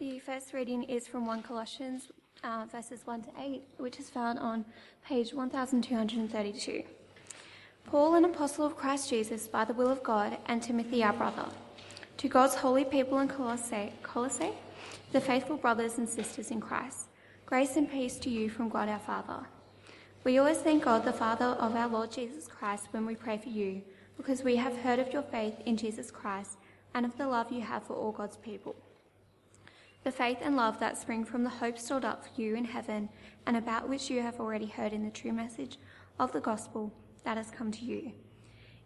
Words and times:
The 0.00 0.18
first 0.18 0.54
reading 0.54 0.84
is 0.84 1.06
from 1.06 1.26
1 1.26 1.42
Colossians 1.42 2.08
uh, 2.42 2.64
verses 2.72 3.02
1 3.04 3.20
to 3.20 3.28
8, 3.38 3.62
which 3.76 4.00
is 4.00 4.08
found 4.08 4.38
on 4.38 4.64
page 5.04 5.34
1232. 5.34 6.82
Paul, 7.84 8.14
an 8.14 8.24
apostle 8.24 8.64
of 8.64 8.78
Christ 8.78 9.10
Jesus 9.10 9.46
by 9.46 9.66
the 9.66 9.74
will 9.74 9.90
of 9.90 10.02
God, 10.02 10.38
and 10.46 10.62
Timothy, 10.62 11.04
our 11.04 11.12
brother, 11.12 11.44
to 12.16 12.28
God's 12.28 12.54
holy 12.54 12.86
people 12.86 13.18
in 13.18 13.28
Colossae, 13.28 13.92
Colossae, 14.02 14.52
the 15.12 15.20
faithful 15.20 15.58
brothers 15.58 15.98
and 15.98 16.08
sisters 16.08 16.50
in 16.50 16.62
Christ, 16.62 17.08
grace 17.44 17.76
and 17.76 17.90
peace 17.90 18.16
to 18.20 18.30
you 18.30 18.48
from 18.48 18.70
God 18.70 18.88
our 18.88 19.00
Father. 19.00 19.44
We 20.24 20.38
always 20.38 20.60
thank 20.60 20.84
God, 20.84 21.04
the 21.04 21.12
Father 21.12 21.44
of 21.44 21.76
our 21.76 21.88
Lord 21.88 22.10
Jesus 22.10 22.46
Christ, 22.46 22.86
when 22.92 23.04
we 23.04 23.16
pray 23.16 23.36
for 23.36 23.50
you, 23.50 23.82
because 24.16 24.42
we 24.44 24.56
have 24.56 24.78
heard 24.78 24.98
of 24.98 25.12
your 25.12 25.24
faith 25.24 25.56
in 25.66 25.76
Jesus 25.76 26.10
Christ 26.10 26.56
and 26.94 27.04
of 27.04 27.18
the 27.18 27.28
love 27.28 27.52
you 27.52 27.60
have 27.60 27.82
for 27.82 27.92
all 27.92 28.12
God's 28.12 28.38
people. 28.38 28.74
The 30.02 30.12
faith 30.12 30.38
and 30.40 30.56
love 30.56 30.80
that 30.80 30.96
spring 30.96 31.24
from 31.24 31.44
the 31.44 31.50
hope 31.50 31.78
stored 31.78 32.06
up 32.06 32.24
for 32.24 32.40
you 32.40 32.54
in 32.54 32.64
heaven, 32.64 33.10
and 33.46 33.56
about 33.56 33.88
which 33.88 34.08
you 34.08 34.22
have 34.22 34.40
already 34.40 34.66
heard 34.66 34.92
in 34.92 35.04
the 35.04 35.10
true 35.10 35.32
message 35.32 35.78
of 36.18 36.32
the 36.32 36.40
gospel 36.40 36.92
that 37.24 37.36
has 37.36 37.50
come 37.50 37.70
to 37.72 37.84
you. 37.84 38.12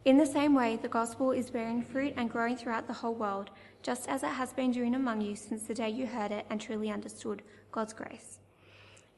In 0.04 0.18
the 0.18 0.27
same 0.27 0.54
way, 0.54 0.77
the 0.77 0.88
gospel 0.88 1.30
is 1.30 1.50
bearing 1.50 1.82
fruit 1.82 2.14
and 2.16 2.28
growing 2.28 2.56
throughout 2.56 2.87
the 2.87 2.92
whole 2.92 3.14
world, 3.14 3.50
just 3.82 4.09
as 4.09 4.23
it 4.23 4.28
has 4.28 4.52
been 4.52 4.73
doing 4.73 4.95
among 4.95 5.20
you 5.20 5.37
since 5.37 5.62
the 5.62 5.73
day 5.73 5.88
you 5.88 6.06
heard 6.06 6.32
it 6.32 6.46
and 6.50 6.60
truly 6.60 6.90
understood 6.90 7.42
God's 7.70 7.92
grace. 7.92 8.38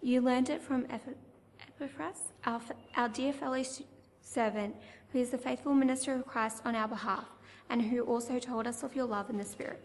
You 0.03 0.21
learned 0.21 0.51
it 0.51 0.63
from 0.63 0.87
Epaphras, 0.89 2.33
our, 2.45 2.61
our 2.95 3.09
dear 3.09 3.33
fellow 3.33 3.63
servant, 4.21 4.77
who 5.13 5.19
is 5.19 5.31
the 5.31 5.39
faithful 5.39 5.75
minister 5.75 6.15
of 6.15 6.27
Christ 6.27 6.63
on 6.65 6.77
our 6.77 6.89
behalf, 6.89 7.25
and 7.71 7.83
who 7.83 8.03
also 8.03 8.39
told 8.39 8.67
us 8.67 8.83
of 8.83 8.95
your 8.95 9.07
love 9.07 9.31
in 9.31 9.39
the 9.39 9.45
Spirit. 9.45 9.83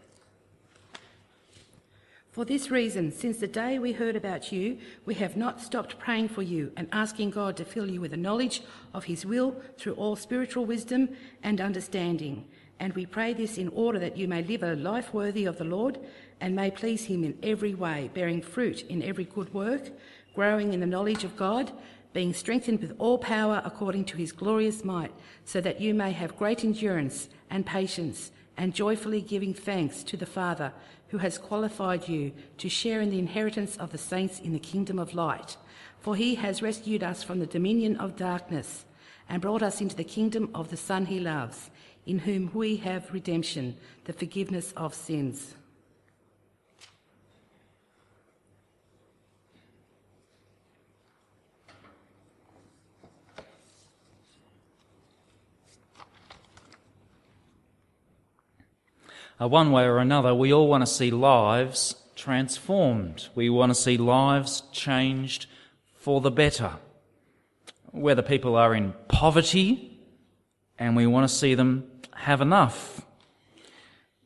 For 2.31 2.45
this 2.45 2.71
reason, 2.71 3.11
since 3.11 3.39
the 3.39 3.47
day 3.47 3.77
we 3.77 3.91
heard 3.91 4.15
about 4.15 4.53
you, 4.53 4.77
we 5.05 5.15
have 5.15 5.35
not 5.35 5.59
stopped 5.59 5.99
praying 5.99 6.29
for 6.29 6.41
you 6.41 6.71
and 6.77 6.87
asking 6.93 7.31
God 7.31 7.57
to 7.57 7.65
fill 7.65 7.91
you 7.91 7.99
with 7.99 8.13
a 8.13 8.17
knowledge 8.17 8.61
of 8.93 9.03
His 9.03 9.25
will 9.25 9.61
through 9.77 9.95
all 9.95 10.15
spiritual 10.15 10.65
wisdom 10.65 11.09
and 11.43 11.59
understanding. 11.59 12.45
And 12.79 12.93
we 12.93 13.05
pray 13.05 13.33
this 13.33 13.57
in 13.57 13.67
order 13.67 13.99
that 13.99 14.15
you 14.15 14.29
may 14.29 14.43
live 14.43 14.63
a 14.63 14.75
life 14.75 15.13
worthy 15.13 15.43
of 15.43 15.57
the 15.57 15.65
Lord 15.65 15.99
and 16.39 16.55
may 16.55 16.71
please 16.71 17.03
Him 17.03 17.25
in 17.25 17.37
every 17.43 17.73
way, 17.73 18.09
bearing 18.13 18.41
fruit 18.41 18.83
in 18.83 19.03
every 19.03 19.25
good 19.25 19.53
work, 19.53 19.89
growing 20.33 20.71
in 20.71 20.79
the 20.79 20.85
knowledge 20.85 21.25
of 21.25 21.35
God, 21.35 21.73
being 22.13 22.33
strengthened 22.33 22.79
with 22.79 22.95
all 22.97 23.17
power 23.17 23.61
according 23.65 24.05
to 24.05 24.15
His 24.15 24.31
glorious 24.31 24.85
might, 24.85 25.11
so 25.43 25.59
that 25.59 25.81
you 25.81 25.93
may 25.93 26.13
have 26.13 26.37
great 26.37 26.63
endurance 26.63 27.27
and 27.49 27.65
patience, 27.65 28.31
and 28.57 28.73
joyfully 28.73 29.21
giving 29.21 29.53
thanks 29.53 30.03
to 30.03 30.17
the 30.17 30.25
Father 30.25 30.73
who 31.09 31.17
has 31.17 31.37
qualified 31.37 32.07
you 32.07 32.31
to 32.57 32.69
share 32.69 33.01
in 33.01 33.09
the 33.09 33.19
inheritance 33.19 33.75
of 33.77 33.91
the 33.91 33.97
saints 33.97 34.39
in 34.39 34.53
the 34.53 34.59
kingdom 34.59 34.97
of 34.97 35.13
light. 35.13 35.57
For 35.99 36.15
he 36.15 36.35
has 36.35 36.61
rescued 36.61 37.03
us 37.03 37.23
from 37.23 37.39
the 37.39 37.45
dominion 37.45 37.97
of 37.97 38.15
darkness 38.15 38.85
and 39.29 39.41
brought 39.41 39.61
us 39.61 39.81
into 39.81 39.95
the 39.95 40.03
kingdom 40.03 40.49
of 40.53 40.69
the 40.69 40.77
Son 40.77 41.05
he 41.05 41.19
loves, 41.19 41.69
in 42.05 42.19
whom 42.19 42.49
we 42.53 42.77
have 42.77 43.13
redemption, 43.13 43.75
the 44.05 44.13
forgiveness 44.13 44.73
of 44.75 44.93
sins. 44.93 45.55
Uh, 59.41 59.47
one 59.47 59.71
way 59.71 59.83
or 59.85 59.97
another, 59.97 60.35
we 60.35 60.53
all 60.53 60.67
want 60.67 60.81
to 60.83 60.91
see 60.91 61.09
lives 61.09 61.95
transformed. 62.15 63.27
We 63.33 63.49
want 63.49 63.71
to 63.71 63.75
see 63.75 63.97
lives 63.97 64.63
changed 64.71 65.47
for 65.95 66.21
the 66.21 66.31
better. 66.31 66.73
Whether 67.91 68.21
people 68.21 68.55
are 68.55 68.75
in 68.75 68.93
poverty 69.07 69.99
and 70.77 70.95
we 70.95 71.07
want 71.07 71.27
to 71.27 71.35
see 71.35 71.55
them 71.55 71.89
have 72.15 72.41
enough. 72.41 73.05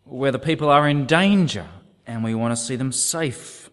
Whether 0.04 0.38
people 0.38 0.70
are 0.70 0.88
in 0.88 1.06
danger 1.06 1.68
and 2.06 2.24
we 2.24 2.36
want 2.36 2.52
to 2.52 2.62
see 2.62 2.76
them 2.76 2.92
safe. 2.92 3.70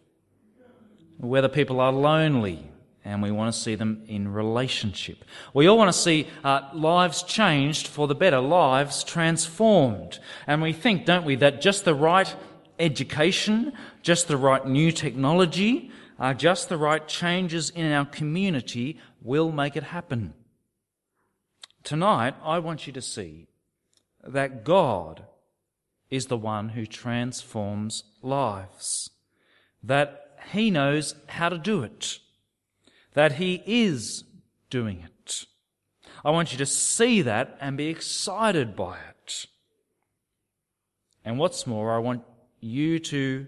Whether 1.18 1.48
people 1.48 1.80
are 1.80 1.92
lonely 1.92 2.71
and 3.04 3.22
we 3.22 3.30
want 3.30 3.52
to 3.52 3.60
see 3.60 3.74
them 3.74 4.04
in 4.06 4.32
relationship. 4.32 5.24
We 5.52 5.66
all 5.66 5.76
want 5.76 5.88
to 5.88 5.98
see 5.98 6.28
uh, 6.44 6.68
lives 6.72 7.22
changed 7.22 7.88
for 7.88 8.06
the 8.06 8.14
better, 8.14 8.40
lives 8.40 9.02
transformed. 9.02 10.20
And 10.46 10.62
we 10.62 10.72
think, 10.72 11.04
don't 11.04 11.24
we, 11.24 11.34
that 11.36 11.60
just 11.60 11.84
the 11.84 11.94
right 11.94 12.32
education, 12.78 13.72
just 14.02 14.28
the 14.28 14.36
right 14.36 14.64
new 14.66 14.92
technology, 14.92 15.90
uh, 16.18 16.34
just 16.34 16.68
the 16.68 16.76
right 16.76 17.06
changes 17.08 17.70
in 17.70 17.90
our 17.90 18.04
community 18.04 18.98
will 19.20 19.50
make 19.50 19.76
it 19.76 19.82
happen. 19.82 20.34
Tonight, 21.82 22.34
I 22.44 22.60
want 22.60 22.86
you 22.86 22.92
to 22.92 23.02
see 23.02 23.48
that 24.22 24.64
God 24.64 25.24
is 26.08 26.26
the 26.26 26.36
one 26.36 26.70
who 26.70 26.86
transforms 26.86 28.04
lives, 28.22 29.10
that 29.82 30.38
He 30.52 30.70
knows 30.70 31.16
how 31.26 31.48
to 31.48 31.58
do 31.58 31.82
it 31.82 32.20
that 33.14 33.32
He 33.32 33.62
is 33.66 34.24
doing 34.70 35.00
it. 35.04 35.44
I 36.24 36.30
want 36.30 36.52
you 36.52 36.58
to 36.58 36.66
see 36.66 37.22
that 37.22 37.56
and 37.60 37.76
be 37.76 37.88
excited 37.88 38.76
by 38.76 38.98
it. 38.98 39.46
And 41.24 41.38
what's 41.38 41.66
more, 41.66 41.92
I 41.92 41.98
want 41.98 42.22
you 42.60 42.98
to 42.98 43.46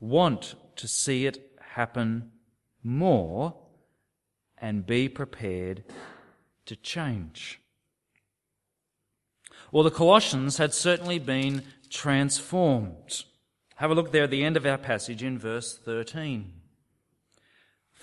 want 0.00 0.54
to 0.76 0.88
see 0.88 1.26
it 1.26 1.52
happen 1.60 2.30
more 2.82 3.54
and 4.58 4.86
be 4.86 5.08
prepared 5.08 5.84
to 6.66 6.76
change. 6.76 7.60
Well, 9.72 9.84
the 9.84 9.90
Colossians 9.90 10.58
had 10.58 10.72
certainly 10.72 11.18
been 11.18 11.64
transformed. 11.90 13.24
Have 13.76 13.90
a 13.90 13.94
look 13.94 14.12
there 14.12 14.24
at 14.24 14.30
the 14.30 14.44
end 14.44 14.56
of 14.56 14.66
our 14.66 14.78
passage 14.78 15.22
in 15.22 15.38
verse 15.38 15.76
13. 15.76 16.52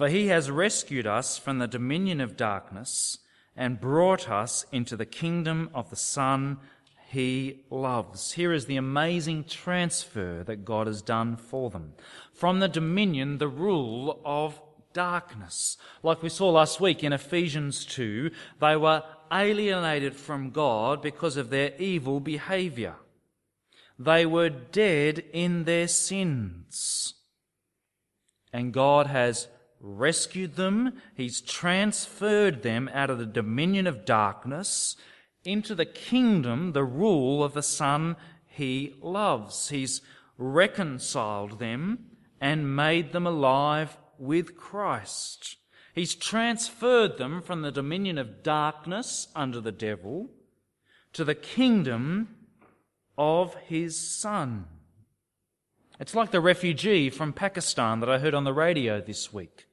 For 0.01 0.09
he 0.09 0.29
has 0.29 0.49
rescued 0.49 1.05
us 1.05 1.37
from 1.37 1.59
the 1.59 1.67
dominion 1.67 2.21
of 2.21 2.35
darkness 2.35 3.19
and 3.55 3.79
brought 3.79 4.27
us 4.31 4.65
into 4.71 4.97
the 4.97 5.05
kingdom 5.05 5.69
of 5.75 5.91
the 5.91 5.95
Son 5.95 6.57
he 7.07 7.65
loves. 7.69 8.31
Here 8.31 8.51
is 8.51 8.65
the 8.65 8.77
amazing 8.77 9.43
transfer 9.43 10.43
that 10.43 10.65
God 10.65 10.87
has 10.87 11.03
done 11.03 11.35
for 11.35 11.69
them. 11.69 11.93
From 12.33 12.59
the 12.59 12.67
dominion, 12.67 13.37
the 13.37 13.47
rule 13.47 14.19
of 14.25 14.59
darkness. 14.91 15.77
Like 16.01 16.23
we 16.23 16.29
saw 16.29 16.49
last 16.49 16.81
week 16.81 17.03
in 17.03 17.13
Ephesians 17.13 17.85
2, 17.85 18.31
they 18.59 18.75
were 18.75 19.03
alienated 19.31 20.15
from 20.15 20.49
God 20.49 21.03
because 21.03 21.37
of 21.37 21.51
their 21.51 21.75
evil 21.77 22.19
behavior. 22.19 22.95
They 23.99 24.25
were 24.25 24.49
dead 24.49 25.23
in 25.31 25.65
their 25.65 25.87
sins. 25.87 27.13
And 28.51 28.73
God 28.73 29.05
has 29.05 29.47
rescued 29.81 30.55
them, 30.55 30.93
He's 31.15 31.41
transferred 31.41 32.63
them 32.63 32.89
out 32.93 33.09
of 33.09 33.17
the 33.17 33.25
dominion 33.25 33.87
of 33.87 34.05
darkness 34.05 34.95
into 35.43 35.75
the 35.75 35.85
kingdom, 35.85 36.73
the 36.73 36.83
rule 36.83 37.43
of 37.43 37.53
the 37.53 37.63
Son 37.63 38.15
He 38.45 38.95
loves. 39.01 39.69
He's 39.69 40.01
reconciled 40.37 41.59
them 41.59 42.11
and 42.39 42.75
made 42.75 43.11
them 43.11 43.27
alive 43.27 43.97
with 44.17 44.55
Christ. 44.55 45.57
He's 45.93 46.15
transferred 46.15 47.17
them 47.17 47.41
from 47.41 47.61
the 47.61 47.71
dominion 47.71 48.17
of 48.17 48.43
darkness 48.43 49.27
under 49.35 49.59
the 49.59 49.71
devil 49.71 50.29
to 51.13 51.23
the 51.23 51.35
kingdom 51.35 52.35
of 53.17 53.55
his 53.55 53.97
Son. 53.97 54.65
It's 55.99 56.15
like 56.15 56.31
the 56.31 56.39
refugee 56.39 57.09
from 57.09 57.33
Pakistan 57.33 57.99
that 57.99 58.09
I 58.09 58.19
heard 58.19 58.33
on 58.33 58.43
the 58.43 58.53
radio 58.53 59.01
this 59.01 59.31
week. 59.33 59.67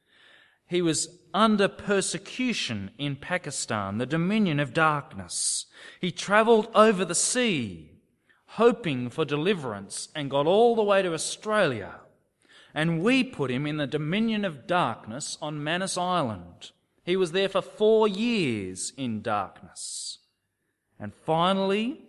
He 0.68 0.82
was 0.82 1.08
under 1.32 1.68
persecution 1.68 2.90
in 2.98 3.16
Pakistan, 3.16 3.98
the 3.98 4.06
dominion 4.06 4.60
of 4.60 4.74
darkness. 4.74 5.66
He 6.00 6.10
travelled 6.10 6.68
over 6.74 7.04
the 7.04 7.14
sea, 7.14 7.92
hoping 8.46 9.10
for 9.10 9.24
deliverance, 9.24 10.08
and 10.14 10.30
got 10.30 10.46
all 10.46 10.76
the 10.76 10.82
way 10.82 11.02
to 11.02 11.14
Australia. 11.14 12.00
And 12.74 13.02
we 13.02 13.24
put 13.24 13.50
him 13.50 13.66
in 13.66 13.78
the 13.78 13.86
dominion 13.86 14.44
of 14.44 14.66
darkness 14.66 15.38
on 15.40 15.64
Manus 15.64 15.96
Island. 15.96 16.72
He 17.02 17.16
was 17.16 17.32
there 17.32 17.48
for 17.48 17.62
four 17.62 18.06
years 18.06 18.92
in 18.96 19.22
darkness. 19.22 20.18
And 21.00 21.14
finally, 21.14 22.02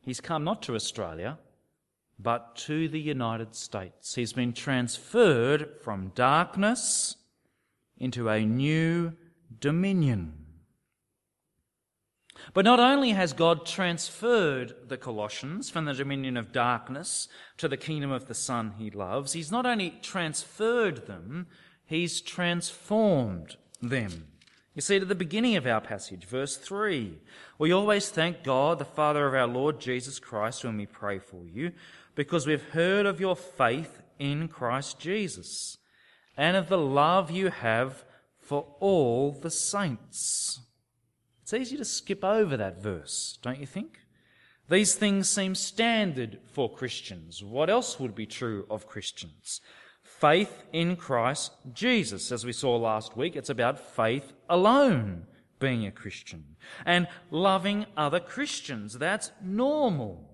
he's 0.00 0.20
come 0.20 0.42
not 0.42 0.62
to 0.62 0.74
Australia, 0.74 1.38
but 2.18 2.56
to 2.56 2.88
the 2.88 3.00
United 3.00 3.54
States. 3.54 4.14
He's 4.14 4.32
been 4.32 4.52
transferred 4.52 5.80
from 5.82 6.12
darkness 6.14 7.16
into 7.98 8.28
a 8.28 8.44
new 8.44 9.12
dominion. 9.60 10.44
But 12.52 12.64
not 12.64 12.80
only 12.80 13.10
has 13.10 13.32
God 13.32 13.64
transferred 13.64 14.74
the 14.88 14.98
Colossians 14.98 15.70
from 15.70 15.86
the 15.86 15.94
dominion 15.94 16.36
of 16.36 16.52
darkness 16.52 17.28
to 17.56 17.68
the 17.68 17.76
kingdom 17.76 18.10
of 18.10 18.26
the 18.26 18.34
Son 18.34 18.74
he 18.78 18.90
loves, 18.90 19.32
he's 19.32 19.50
not 19.50 19.64
only 19.64 19.98
transferred 20.02 21.06
them, 21.06 21.46
he's 21.86 22.20
transformed 22.20 23.56
them. 23.80 24.28
You 24.74 24.82
see, 24.82 24.96
at 24.96 25.08
the 25.08 25.14
beginning 25.14 25.54
of 25.54 25.66
our 25.66 25.80
passage, 25.80 26.24
verse 26.24 26.56
3, 26.56 27.18
we 27.58 27.72
always 27.72 28.08
thank 28.08 28.42
God, 28.42 28.80
the 28.80 28.84
Father 28.84 29.26
of 29.26 29.34
our 29.34 29.46
Lord 29.46 29.80
Jesus 29.80 30.18
Christ, 30.18 30.64
when 30.64 30.76
we 30.76 30.86
pray 30.86 31.20
for 31.20 31.46
you, 31.46 31.70
because 32.14 32.46
we've 32.46 32.70
heard 32.70 33.06
of 33.06 33.20
your 33.20 33.36
faith 33.36 34.02
in 34.18 34.48
Christ 34.48 34.98
Jesus 34.98 35.78
and 36.36 36.56
of 36.56 36.68
the 36.68 36.78
love 36.78 37.30
you 37.30 37.50
have 37.50 38.04
for 38.38 38.74
all 38.80 39.32
the 39.32 39.50
saints. 39.50 40.60
It's 41.42 41.54
easy 41.54 41.76
to 41.76 41.84
skip 41.84 42.24
over 42.24 42.56
that 42.56 42.82
verse, 42.82 43.38
don't 43.42 43.60
you 43.60 43.66
think? 43.66 43.98
These 44.68 44.94
things 44.94 45.28
seem 45.28 45.54
standard 45.54 46.38
for 46.52 46.72
Christians. 46.72 47.42
What 47.44 47.68
else 47.68 48.00
would 48.00 48.14
be 48.14 48.26
true 48.26 48.66
of 48.70 48.86
Christians? 48.86 49.60
Faith 50.02 50.64
in 50.72 50.96
Christ 50.96 51.52
Jesus. 51.74 52.32
As 52.32 52.46
we 52.46 52.52
saw 52.52 52.76
last 52.76 53.16
week, 53.16 53.36
it's 53.36 53.50
about 53.50 53.78
faith 53.78 54.32
alone 54.48 55.26
being 55.58 55.86
a 55.86 55.90
Christian 55.90 56.56
and 56.86 57.08
loving 57.30 57.86
other 57.96 58.20
Christians. 58.20 58.98
That's 58.98 59.32
normal. 59.42 60.33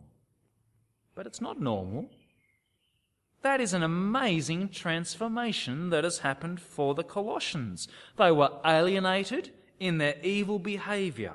But 1.21 1.27
it's 1.27 1.43
not 1.43 1.61
normal. 1.61 2.09
That 3.43 3.61
is 3.61 3.75
an 3.75 3.83
amazing 3.83 4.71
transformation 4.71 5.91
that 5.91 6.03
has 6.03 6.21
happened 6.21 6.63
for 6.63 6.95
the 6.95 7.05
Colossians. 7.05 7.89
They 8.17 8.31
were 8.31 8.53
alienated 8.65 9.53
in 9.79 9.99
their 9.99 10.15
evil 10.23 10.59
behavior. 10.59 11.35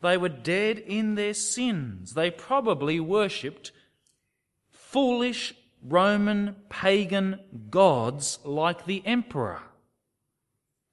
They 0.00 0.16
were 0.16 0.28
dead 0.28 0.78
in 0.78 1.16
their 1.16 1.34
sins. 1.34 2.14
They 2.14 2.30
probably 2.30 3.00
worshipped 3.00 3.72
foolish 4.70 5.54
Roman 5.82 6.54
pagan 6.68 7.40
gods 7.68 8.38
like 8.44 8.86
the 8.86 9.04
emperor. 9.04 9.62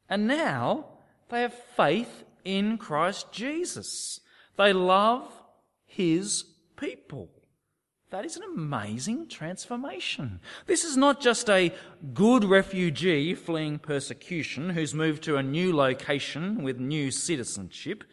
And 0.10 0.26
now 0.26 0.86
they 1.30 1.42
have 1.42 1.54
faith 1.54 2.24
in 2.44 2.80
Christ 2.80 3.32
Jesus. 3.32 4.22
They 4.58 4.74
love 4.74 5.32
his 5.86 6.46
people. 6.76 7.30
That 8.14 8.26
is 8.26 8.38
an 8.38 8.44
amazing 8.44 9.28
transformation. 9.28 10.40
This 10.68 10.84
is 10.84 10.96
not 10.96 11.20
just 11.20 11.50
a 11.50 11.74
good 12.14 12.44
refugee 12.44 13.34
fleeing 13.34 13.80
persecution 13.80 14.70
who's 14.70 14.94
moved 14.94 15.24
to 15.24 15.38
a 15.38 15.42
new 15.42 15.76
location 15.76 16.62
with 16.62 16.80
new 16.80 17.10
citizenship. 17.10 18.04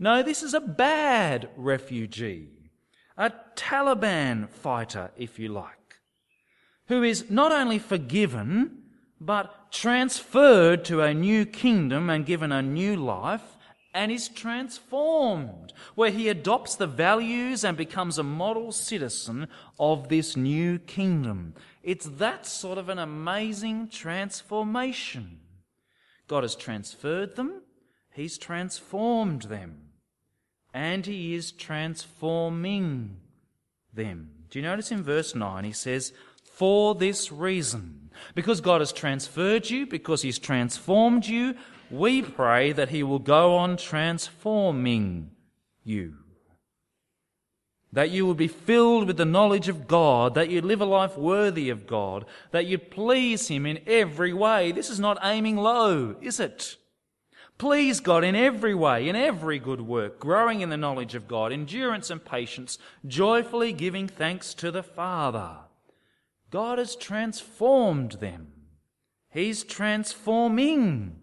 No, 0.00 0.20
this 0.20 0.42
is 0.42 0.52
a 0.52 0.58
bad 0.58 1.48
refugee, 1.56 2.72
a 3.16 3.30
Taliban 3.54 4.50
fighter, 4.50 5.12
if 5.16 5.38
you 5.38 5.50
like, 5.50 6.00
who 6.88 7.04
is 7.04 7.30
not 7.30 7.52
only 7.52 7.78
forgiven, 7.78 8.82
but 9.20 9.70
transferred 9.70 10.84
to 10.86 11.02
a 11.02 11.14
new 11.14 11.46
kingdom 11.46 12.10
and 12.10 12.26
given 12.26 12.50
a 12.50 12.62
new 12.62 12.96
life 12.96 13.55
and 13.96 14.12
is 14.12 14.28
transformed, 14.28 15.72
where 15.94 16.10
he 16.10 16.28
adopts 16.28 16.76
the 16.76 16.86
values 16.86 17.64
and 17.64 17.78
becomes 17.78 18.18
a 18.18 18.22
model 18.22 18.70
citizen 18.70 19.48
of 19.80 20.10
this 20.10 20.36
new 20.36 20.78
kingdom. 20.78 21.54
It's 21.82 22.04
that 22.04 22.44
sort 22.44 22.76
of 22.76 22.90
an 22.90 22.98
amazing 22.98 23.88
transformation. 23.88 25.40
God 26.28 26.42
has 26.42 26.54
transferred 26.54 27.36
them, 27.36 27.62
He's 28.12 28.36
transformed 28.36 29.42
them, 29.42 29.92
and 30.74 31.06
He 31.06 31.34
is 31.34 31.50
transforming 31.50 33.16
them. 33.94 34.30
Do 34.50 34.58
you 34.58 34.62
notice 34.62 34.92
in 34.92 35.02
verse 35.02 35.34
9 35.34 35.64
He 35.64 35.72
says, 35.72 36.12
For 36.44 36.94
this 36.94 37.32
reason, 37.32 38.10
because 38.34 38.60
God 38.60 38.82
has 38.82 38.92
transferred 38.92 39.70
you, 39.70 39.86
because 39.86 40.20
He's 40.20 40.38
transformed 40.38 41.26
you, 41.26 41.54
we 41.90 42.22
pray 42.22 42.72
that 42.72 42.90
He 42.90 43.02
will 43.02 43.18
go 43.18 43.56
on 43.56 43.76
transforming 43.76 45.30
you. 45.84 46.16
That 47.92 48.10
you 48.10 48.26
will 48.26 48.34
be 48.34 48.48
filled 48.48 49.06
with 49.06 49.16
the 49.16 49.24
knowledge 49.24 49.68
of 49.68 49.86
God, 49.88 50.34
that 50.34 50.50
you 50.50 50.60
live 50.60 50.80
a 50.80 50.84
life 50.84 51.16
worthy 51.16 51.70
of 51.70 51.86
God, 51.86 52.26
that 52.50 52.66
you 52.66 52.78
please 52.78 53.48
Him 53.48 53.64
in 53.64 53.80
every 53.86 54.32
way. 54.32 54.72
This 54.72 54.90
is 54.90 55.00
not 55.00 55.18
aiming 55.22 55.56
low, 55.56 56.16
is 56.20 56.40
it? 56.40 56.76
Please 57.58 58.00
God 58.00 58.22
in 58.22 58.36
every 58.36 58.74
way, 58.74 59.08
in 59.08 59.16
every 59.16 59.58
good 59.58 59.80
work, 59.80 60.20
growing 60.20 60.60
in 60.60 60.68
the 60.68 60.76
knowledge 60.76 61.14
of 61.14 61.26
God, 61.26 61.52
endurance 61.52 62.10
and 62.10 62.22
patience, 62.22 62.78
joyfully 63.06 63.72
giving 63.72 64.08
thanks 64.08 64.52
to 64.54 64.70
the 64.70 64.82
Father. 64.82 65.56
God 66.50 66.78
has 66.78 66.96
transformed 66.96 68.12
them. 68.12 68.52
He's 69.30 69.64
transforming 69.64 71.16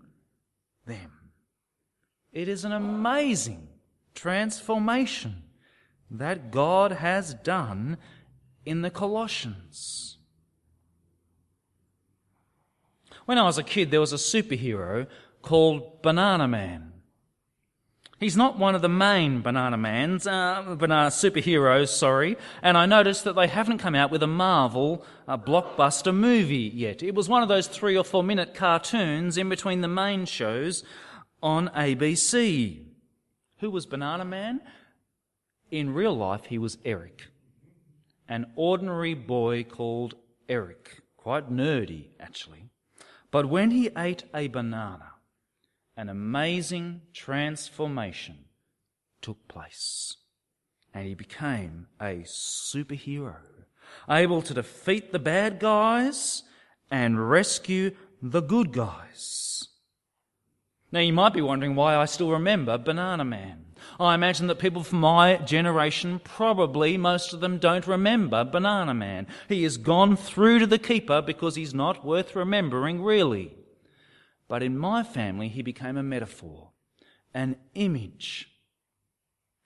them. 0.86 1.12
It 2.32 2.48
is 2.48 2.66
an 2.66 2.72
amazing 2.72 3.68
transformation 4.16 5.44
that 6.10 6.52
God 6.52 6.94
has 6.94 7.34
done 7.34 7.98
in 8.66 8.82
the 8.82 8.90
Colossians. 8.90 10.18
When 13.26 13.38
I 13.38 13.44
was 13.44 13.58
a 13.58 13.64
kid, 13.64 13.92
there 13.92 14.00
was 14.00 14.14
a 14.14 14.18
superhero 14.18 15.08
called 15.42 16.02
Banana 16.02 16.48
Man. 16.48 16.93
He's 18.24 18.38
not 18.38 18.58
one 18.58 18.74
of 18.74 18.82
the 18.82 18.88
main 18.88 19.42
Banana 19.42 19.78
Mans, 19.78 20.26
uh, 20.26 20.76
Banana 20.80 21.10
superheroes, 21.10 21.90
sorry, 21.90 22.38
and 22.62 22.78
I 22.78 22.86
noticed 22.86 23.26
that 23.26 23.36
they 23.36 23.48
haven't 23.48 23.80
come 23.80 23.96
out 23.96 24.12
with 24.12 24.24
a 24.24 24.28
Marvel 24.28 25.06
uh, 25.28 25.38
blockbuster 25.38 26.16
movie 26.16 26.72
yet. 26.74 27.04
It 27.04 27.16
was 27.16 27.28
one 27.28 27.44
of 27.44 27.50
those 27.50 27.68
three 27.68 27.98
or 27.98 28.06
four 28.06 28.24
minute 28.24 28.56
cartoons 28.56 29.38
in 29.38 29.50
between 29.50 29.82
the 29.82 29.90
main 29.90 30.24
shows 30.24 30.86
on 31.42 31.68
ABC. 31.76 32.86
Who 33.58 33.70
was 33.70 33.86
Banana 33.86 34.24
Man? 34.24 34.62
In 35.70 35.94
real 35.94 36.16
life, 36.16 36.46
he 36.46 36.58
was 36.58 36.78
Eric, 36.86 37.28
an 38.30 38.54
ordinary 38.56 39.16
boy 39.16 39.66
called 39.66 40.16
Eric, 40.48 41.02
quite 41.18 41.52
nerdy 41.52 42.12
actually. 42.22 42.70
But 43.32 43.50
when 43.50 43.72
he 43.72 43.90
ate 43.98 44.24
a 44.34 44.48
banana, 44.48 45.13
an 45.96 46.10
amazing 46.10 47.02
transformation 47.14 48.46
took 49.22 49.48
place. 49.48 50.18
And 50.94 51.08
he 51.08 51.16
became 51.16 51.88
a 52.00 52.24
superhero, 52.26 53.38
able 54.10 54.42
to 54.44 54.54
defeat 54.54 55.12
the 55.12 55.20
bad 55.20 55.60
guys 55.60 56.44
and 56.92 57.30
rescue 57.30 57.92
the 58.22 58.42
good 58.42 58.72
guys. 58.72 59.68
Now, 60.92 61.00
you 61.00 61.14
might 61.14 61.34
be 61.34 61.42
wondering 61.42 61.76
why 61.76 61.96
I 61.96 62.06
still 62.06 62.30
remember 62.30 62.78
Banana 62.78 63.26
Man. 63.26 63.66
I 64.00 64.14
imagine 64.14 64.48
that 64.48 64.60
people 64.60 64.84
from 64.84 65.00
my 65.00 65.38
generation, 65.38 66.22
probably 66.24 66.98
most 66.98 67.34
of 67.34 67.40
them, 67.40 67.58
don't 67.58 67.88
remember 67.88 68.44
Banana 68.44 68.94
Man. 68.94 69.28
He 69.50 69.64
has 69.64 69.78
gone 69.78 70.16
through 70.16 70.60
to 70.60 70.68
the 70.68 70.78
keeper 70.78 71.22
because 71.22 71.56
he's 71.56 71.74
not 71.74 72.06
worth 72.06 72.36
remembering, 72.36 73.02
really. 73.02 73.56
But 74.48 74.64
in 74.64 74.78
my 74.78 75.04
family, 75.04 75.50
he 75.50 75.62
became 75.62 75.98
a 75.98 76.04
metaphor, 76.04 76.72
an 77.34 77.56
image, 77.74 78.50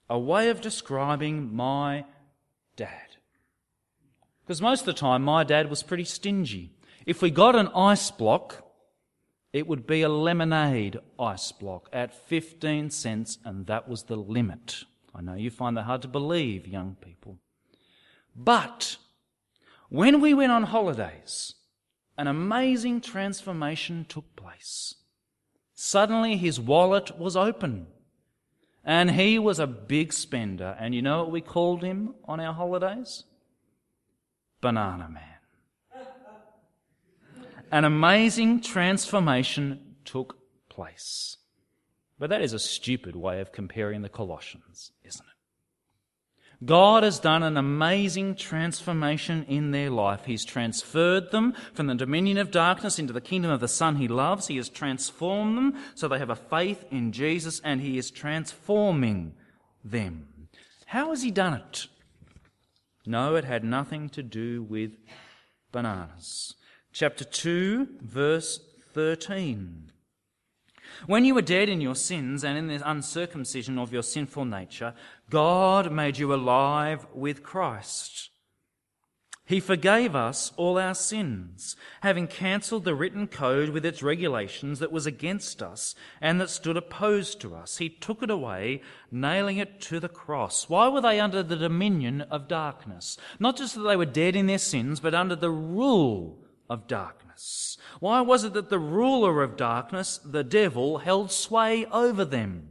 a 0.10 0.18
way 0.20 0.50
of 0.50 0.62
describing 0.62 1.54
my 1.56 2.06
dad. 2.76 3.18
Because 4.44 4.62
most 4.62 4.82
of 4.82 4.86
the 4.86 4.94
time, 4.94 5.24
my 5.24 5.44
dad 5.44 5.70
was 5.70 5.84
pretty 5.84 6.06
stingy. 6.06 6.72
If 7.06 7.22
we 7.22 7.32
got 7.32 7.56
an 7.56 7.68
ice 7.70 8.12
block, 8.12 8.64
it 9.52 9.68
would 9.68 9.88
be 9.88 10.02
a 10.02 10.10
lemonade 10.10 11.00
ice 11.20 11.52
block 11.52 11.90
at 11.92 12.14
15 12.14 12.90
cents, 12.90 13.40
and 13.44 13.66
that 13.68 13.90
was 13.90 14.04
the 14.04 14.16
limit. 14.16 14.84
I 15.14 15.22
know 15.22 15.34
you 15.34 15.50
find 15.50 15.76
that 15.76 15.84
hard 15.84 16.04
to 16.04 16.08
believe, 16.08 16.68
young 16.68 16.96
people. 17.02 17.40
But 18.36 18.98
when 19.90 20.22
we 20.22 20.34
went 20.34 20.52
on 20.52 20.64
holidays, 20.64 21.56
an 22.18 22.28
amazing 22.28 23.02
transformation 23.02 24.06
took 24.10 24.36
place. 24.36 24.96
Suddenly 25.76 26.38
his 26.38 26.60
wallet 26.60 27.18
was 27.20 27.36
open. 27.36 27.88
And 28.84 29.12
he 29.12 29.38
was 29.38 29.60
a 29.60 29.68
big 29.68 30.14
spender. 30.14 30.76
And 30.80 30.96
you 30.96 31.02
know 31.02 31.20
what 31.20 31.32
we 31.32 31.42
called 31.42 31.84
him 31.84 32.16
on 32.26 32.40
our 32.40 32.54
holidays? 32.54 33.26
Banana 34.62 35.10
Man. 35.10 36.04
An 37.70 37.84
amazing 37.84 38.62
transformation 38.62 39.96
took 40.06 40.38
place. 40.70 41.38
But 42.18 42.30
that 42.30 42.42
is 42.42 42.54
a 42.54 42.60
stupid 42.60 43.16
way 43.16 43.42
of 43.42 43.52
comparing 43.52 44.02
the 44.02 44.10
Colossians, 44.10 44.94
isn't 45.04 45.26
it? 45.26 45.37
God 46.66 47.04
has 47.04 47.20
done 47.20 47.44
an 47.44 47.56
amazing 47.56 48.36
transformation 48.36 49.46
in 49.48 49.72
their 49.72 49.92
life. 49.92 50.26
He's 50.26 50.44
transferred 50.44 51.32
them 51.32 51.54
from 51.74 51.86
the 51.86 51.96
dominion 51.96 52.40
of 52.40 52.50
darkness 52.50 52.98
into 52.98 53.14
the 53.14 53.22
kingdom 53.22 53.52
of 53.52 53.60
the 53.60 53.68
Son 53.68 53.98
He 53.98 54.08
loves. 54.08 54.48
He 54.48 54.58
has 54.58 54.68
transformed 54.68 55.58
them 55.58 55.76
so 55.94 56.08
they 56.08 56.18
have 56.18 56.32
a 56.32 56.36
faith 56.36 56.84
in 56.90 57.12
Jesus 57.12 57.62
and 57.64 57.82
He 57.82 57.98
is 57.98 58.10
transforming 58.10 59.34
them. 59.84 60.28
How 60.88 61.10
has 61.10 61.22
he 61.22 61.32
done 61.32 61.54
it? 61.54 61.88
No, 63.06 63.36
it 63.36 63.46
had 63.46 63.64
nothing 63.64 64.10
to 64.10 64.24
do 64.24 64.64
with 64.64 64.92
bananas. 65.72 66.56
Chapter 66.92 67.24
2, 67.24 68.00
verse 68.02 68.60
13. 68.94 69.92
When 71.06 71.26
you 71.26 71.36
were 71.36 71.42
dead 71.42 71.70
in 71.70 71.82
your 71.82 71.96
sins 71.96 72.44
and 72.44 72.58
in 72.58 72.68
the 72.68 72.90
uncircumcision 72.90 73.78
of 73.78 73.94
your 73.94 74.04
sinful 74.04 74.46
nature, 74.46 74.94
God 75.30 75.92
made 75.92 76.18
you 76.18 76.34
alive 76.34 77.06
with 77.14 77.44
Christ. 77.44 78.30
He 79.48 79.62
forgave 79.62 80.14
us 80.14 80.52
all 80.58 80.78
our 80.78 80.94
sins, 80.94 81.78
having 82.02 82.28
cancelled 82.28 82.84
the 82.84 82.94
written 82.94 83.28
code 83.28 83.70
with 83.70 83.86
its 83.86 84.04
regulations 84.04 84.80
that 84.80 84.92
was 84.92 85.06
against 85.06 85.64
us 85.64 85.96
and 86.20 86.42
that 86.42 86.50
stood 86.50 86.76
opposed 86.76 87.40
to 87.42 87.56
us. 87.56 87.78
He 87.78 87.88
took 87.88 88.22
it 88.22 88.30
away, 88.30 88.82
nailing 89.10 89.56
it 89.56 89.80
to 89.84 90.02
the 90.02 90.10
cross. 90.10 90.68
Why 90.68 90.90
were 90.90 91.00
they 91.00 91.22
under 91.22 91.44
the 91.44 91.56
dominion 91.56 92.24
of 92.24 92.50
darkness? 92.50 93.18
Not 93.40 93.56
just 93.56 93.76
that 93.76 93.84
they 93.84 93.96
were 93.96 94.06
dead 94.06 94.36
in 94.36 94.48
their 94.48 94.58
sins, 94.58 95.00
but 95.00 95.16
under 95.16 95.38
the 95.38 95.50
rule 95.50 96.44
of 96.70 96.86
darkness. 96.88 97.27
Why 98.00 98.22
was 98.22 98.44
it 98.44 98.54
that 98.54 98.70
the 98.70 98.80
ruler 98.80 99.44
of 99.44 99.58
darkness, 99.58 100.18
the 100.18 100.44
devil, 100.44 101.00
held 101.00 101.32
sway 101.32 101.86
over 101.86 102.26
them? 102.26 102.70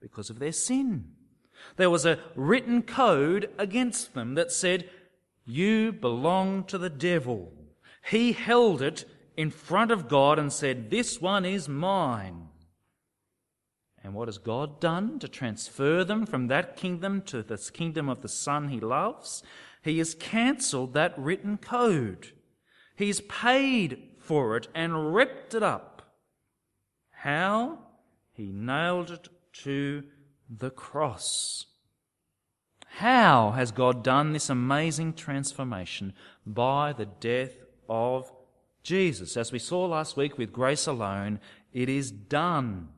Because 0.00 0.30
of 0.30 0.38
their 0.38 0.52
sin. 0.52 1.12
There 1.76 1.90
was 1.90 2.04
a 2.04 2.18
written 2.34 2.82
code 2.82 3.50
against 3.58 4.14
them 4.14 4.34
that 4.34 4.52
said, 4.52 4.88
you 5.44 5.92
belong 5.92 6.64
to 6.64 6.78
the 6.78 6.90
devil. 6.90 7.52
He 8.10 8.32
held 8.32 8.80
it 8.80 9.04
in 9.36 9.50
front 9.50 9.90
of 9.90 10.08
God 10.08 10.38
and 10.38 10.52
said, 10.52 10.90
This 10.90 11.20
one 11.20 11.44
is 11.44 11.68
mine. 11.68 12.48
And 14.02 14.14
what 14.14 14.28
has 14.28 14.38
God 14.38 14.80
done 14.80 15.18
to 15.18 15.28
transfer 15.28 16.04
them 16.04 16.26
from 16.26 16.48
that 16.48 16.76
kingdom 16.76 17.22
to 17.22 17.42
this 17.42 17.70
kingdom 17.70 18.08
of 18.08 18.20
the 18.22 18.28
Son 18.28 18.68
he 18.68 18.80
loves? 18.80 19.42
He 19.82 19.98
has 19.98 20.14
cancelled 20.14 20.94
that 20.94 21.18
written 21.18 21.58
code. 21.58 22.32
He's 22.96 23.20
paid 23.22 24.02
for 24.18 24.56
it 24.56 24.68
and 24.74 25.14
ripped 25.14 25.54
it 25.54 25.62
up. 25.62 26.02
How? 27.10 27.78
He 28.32 28.52
nailed 28.52 29.10
it 29.10 29.28
to 29.64 30.04
the 30.48 30.70
cross. 30.70 31.66
How 32.98 33.52
has 33.52 33.72
God 33.72 34.04
done 34.04 34.32
this 34.32 34.48
amazing 34.48 35.14
transformation? 35.14 36.12
By 36.46 36.92
the 36.92 37.06
death 37.06 37.56
of 37.88 38.30
Jesus. 38.82 39.36
As 39.36 39.50
we 39.50 39.58
saw 39.58 39.86
last 39.86 40.16
week 40.16 40.38
with 40.38 40.52
grace 40.52 40.86
alone, 40.86 41.40
it 41.72 41.88
is 41.88 42.12
done 42.12 42.90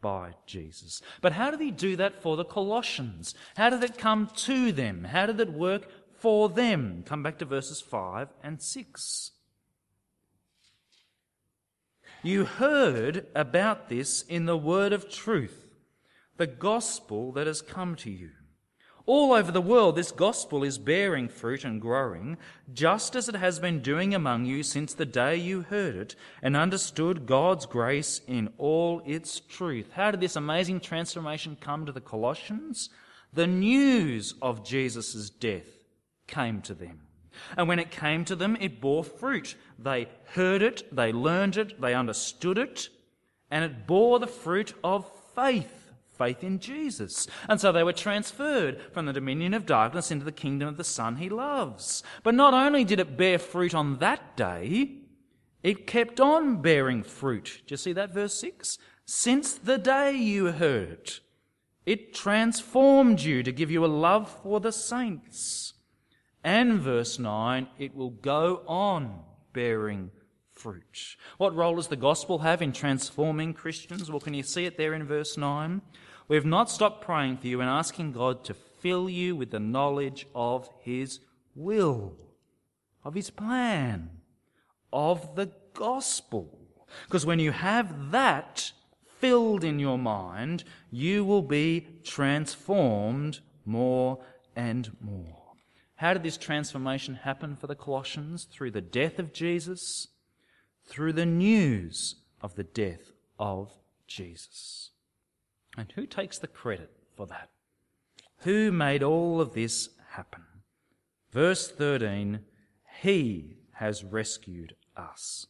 by 0.00 0.32
Jesus. 0.46 1.02
But 1.20 1.32
how 1.32 1.50
did 1.50 1.60
he 1.60 1.70
do 1.70 1.96
that 1.96 2.22
for 2.22 2.36
the 2.36 2.44
Colossians? 2.44 3.34
How 3.56 3.68
did 3.68 3.84
it 3.84 3.98
come 3.98 4.28
to 4.36 4.72
them? 4.72 5.04
How 5.04 5.26
did 5.26 5.40
it 5.40 5.52
work 5.52 5.86
for 6.18 6.48
them? 6.48 7.02
Come 7.04 7.22
back 7.22 7.38
to 7.38 7.44
verses 7.44 7.80
5 7.80 8.28
and 8.42 8.60
6. 8.62 9.32
You 12.24 12.44
heard 12.44 13.26
about 13.34 13.88
this 13.88 14.22
in 14.22 14.46
the 14.46 14.56
word 14.56 14.92
of 14.92 15.10
truth, 15.10 15.66
the 16.36 16.46
gospel 16.46 17.32
that 17.32 17.48
has 17.48 17.60
come 17.60 17.96
to 17.96 18.10
you. 18.10 18.30
All 19.06 19.32
over 19.32 19.50
the 19.50 19.60
world, 19.60 19.96
this 19.96 20.12
gospel 20.12 20.62
is 20.62 20.78
bearing 20.78 21.28
fruit 21.28 21.64
and 21.64 21.80
growing, 21.80 22.36
just 22.72 23.16
as 23.16 23.28
it 23.28 23.34
has 23.34 23.58
been 23.58 23.80
doing 23.80 24.14
among 24.14 24.44
you 24.44 24.62
since 24.62 24.94
the 24.94 25.04
day 25.04 25.34
you 25.34 25.62
heard 25.62 25.96
it 25.96 26.14
and 26.40 26.56
understood 26.56 27.26
God's 27.26 27.66
grace 27.66 28.20
in 28.28 28.50
all 28.56 29.02
its 29.04 29.40
truth. 29.40 29.90
How 29.94 30.12
did 30.12 30.20
this 30.20 30.36
amazing 30.36 30.78
transformation 30.78 31.56
come 31.60 31.86
to 31.86 31.92
the 31.92 32.00
Colossians? 32.00 32.88
The 33.32 33.48
news 33.48 34.34
of 34.40 34.64
Jesus' 34.64 35.28
death 35.28 35.66
came 36.28 36.62
to 36.62 36.74
them. 36.74 37.00
And 37.56 37.68
when 37.68 37.78
it 37.78 37.90
came 37.90 38.24
to 38.26 38.36
them, 38.36 38.56
it 38.60 38.80
bore 38.80 39.04
fruit. 39.04 39.54
They 39.78 40.08
heard 40.26 40.62
it, 40.62 40.94
they 40.94 41.12
learned 41.12 41.56
it, 41.56 41.80
they 41.80 41.94
understood 41.94 42.58
it, 42.58 42.88
and 43.50 43.64
it 43.64 43.86
bore 43.86 44.18
the 44.18 44.26
fruit 44.26 44.74
of 44.82 45.10
faith 45.34 45.82
faith 46.22 46.44
in 46.44 46.58
Jesus. 46.60 47.26
And 47.48 47.60
so 47.60 47.72
they 47.72 47.82
were 47.82 47.92
transferred 47.92 48.80
from 48.92 49.06
the 49.06 49.12
dominion 49.12 49.54
of 49.54 49.66
darkness 49.66 50.10
into 50.10 50.24
the 50.24 50.30
kingdom 50.30 50.68
of 50.68 50.76
the 50.76 50.84
Son 50.84 51.16
he 51.16 51.28
loves. 51.28 52.04
But 52.22 52.34
not 52.34 52.54
only 52.54 52.84
did 52.84 53.00
it 53.00 53.16
bear 53.16 53.38
fruit 53.38 53.74
on 53.74 53.98
that 53.98 54.36
day, 54.36 54.98
it 55.62 55.86
kept 55.86 56.20
on 56.20 56.62
bearing 56.62 57.02
fruit. 57.02 57.62
Do 57.66 57.72
you 57.72 57.76
see 57.76 57.92
that 57.94 58.14
verse 58.14 58.34
6? 58.34 58.78
Since 59.04 59.54
the 59.54 59.78
day 59.78 60.12
you 60.12 60.52
heard, 60.52 61.12
it 61.86 62.14
transformed 62.14 63.20
you 63.20 63.42
to 63.42 63.52
give 63.52 63.70
you 63.70 63.84
a 63.84 63.86
love 63.86 64.30
for 64.42 64.60
the 64.60 64.72
saints. 64.72 65.71
And 66.44 66.80
verse 66.80 67.18
9, 67.18 67.68
it 67.78 67.94
will 67.94 68.10
go 68.10 68.62
on 68.66 69.20
bearing 69.52 70.10
fruit. 70.50 71.16
What 71.38 71.54
role 71.54 71.76
does 71.76 71.88
the 71.88 71.96
gospel 71.96 72.40
have 72.40 72.62
in 72.62 72.72
transforming 72.72 73.54
Christians? 73.54 74.10
Well, 74.10 74.20
can 74.20 74.34
you 74.34 74.42
see 74.42 74.64
it 74.64 74.76
there 74.76 74.94
in 74.94 75.04
verse 75.04 75.36
9? 75.36 75.82
We 76.28 76.36
have 76.36 76.44
not 76.44 76.70
stopped 76.70 77.04
praying 77.04 77.38
for 77.38 77.46
you 77.46 77.60
and 77.60 77.68
asking 77.68 78.12
God 78.12 78.44
to 78.44 78.54
fill 78.54 79.08
you 79.08 79.36
with 79.36 79.50
the 79.50 79.60
knowledge 79.60 80.26
of 80.34 80.68
His 80.80 81.20
will, 81.54 82.16
of 83.04 83.14
His 83.14 83.30
plan, 83.30 84.10
of 84.92 85.36
the 85.36 85.50
gospel. 85.74 86.58
Because 87.04 87.26
when 87.26 87.38
you 87.38 87.52
have 87.52 88.10
that 88.10 88.72
filled 89.18 89.62
in 89.64 89.78
your 89.78 89.98
mind, 89.98 90.64
you 90.90 91.24
will 91.24 91.42
be 91.42 91.86
transformed 92.02 93.40
more 93.64 94.18
and 94.56 94.90
more. 95.00 95.41
How 95.96 96.12
did 96.14 96.22
this 96.22 96.36
transformation 96.36 97.14
happen 97.14 97.56
for 97.56 97.66
the 97.66 97.74
Colossians? 97.74 98.44
Through 98.44 98.72
the 98.72 98.80
death 98.80 99.18
of 99.18 99.32
Jesus 99.32 100.08
through 100.86 101.12
the 101.12 101.26
news 101.26 102.16
of 102.40 102.54
the 102.54 102.64
death 102.64 103.12
of 103.38 103.72
Jesus. 104.06 104.90
And 105.76 105.90
who 105.92 106.06
takes 106.06 106.38
the 106.38 106.46
credit 106.46 106.90
for 107.16 107.26
that? 107.26 107.50
Who 108.38 108.72
made 108.72 109.02
all 109.02 109.40
of 109.40 109.54
this 109.54 109.90
happen? 110.10 110.42
Verse 111.30 111.70
13 111.70 112.40
He 113.00 113.56
has 113.74 114.04
rescued 114.04 114.74
us. 114.96 115.46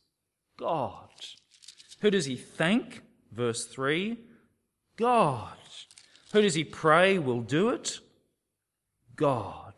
God. 0.57 1.09
Who 2.01 2.11
does 2.11 2.27
he 2.27 2.37
thank? 2.37 3.03
Verse 3.33 3.65
3 3.67 4.19
God. 4.97 5.57
Who 6.33 6.43
does 6.43 6.55
he 6.55 6.65
pray 6.65 7.19
will 7.19 7.41
do 7.41 7.71
it? 7.71 7.99
God. 9.17 9.75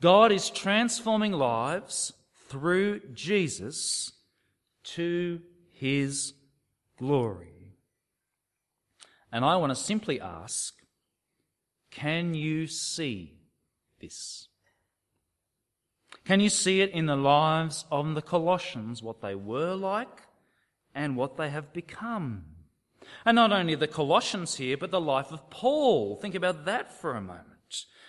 God 0.00 0.30
is 0.30 0.50
transforming 0.50 1.32
lives 1.32 2.12
through 2.48 3.00
Jesus 3.12 4.12
to 4.84 5.40
his 5.72 6.34
glory. 6.98 7.76
And 9.32 9.44
I 9.44 9.56
want 9.56 9.70
to 9.70 9.76
simply 9.76 10.20
ask 10.20 10.74
can 11.90 12.34
you 12.34 12.66
see 12.66 13.38
this? 14.00 14.48
Can 16.26 16.40
you 16.40 16.50
see 16.50 16.82
it 16.82 16.90
in 16.90 17.06
the 17.06 17.16
lives 17.16 17.86
of 17.90 18.14
the 18.14 18.20
Colossians, 18.20 19.02
what 19.02 19.22
they 19.22 19.34
were 19.34 19.74
like 19.74 20.22
and 20.94 21.16
what 21.16 21.36
they 21.36 21.48
have 21.48 21.72
become? 21.72 22.44
And 23.24 23.36
not 23.36 23.52
only 23.52 23.74
the 23.76 23.88
Colossians 23.88 24.56
here, 24.56 24.76
but 24.76 24.90
the 24.90 25.00
life 25.00 25.32
of 25.32 25.48
Paul. 25.48 26.16
Think 26.16 26.34
about 26.34 26.64
that 26.66 26.92
for 26.92 27.14
a 27.14 27.20
moment. 27.20 27.55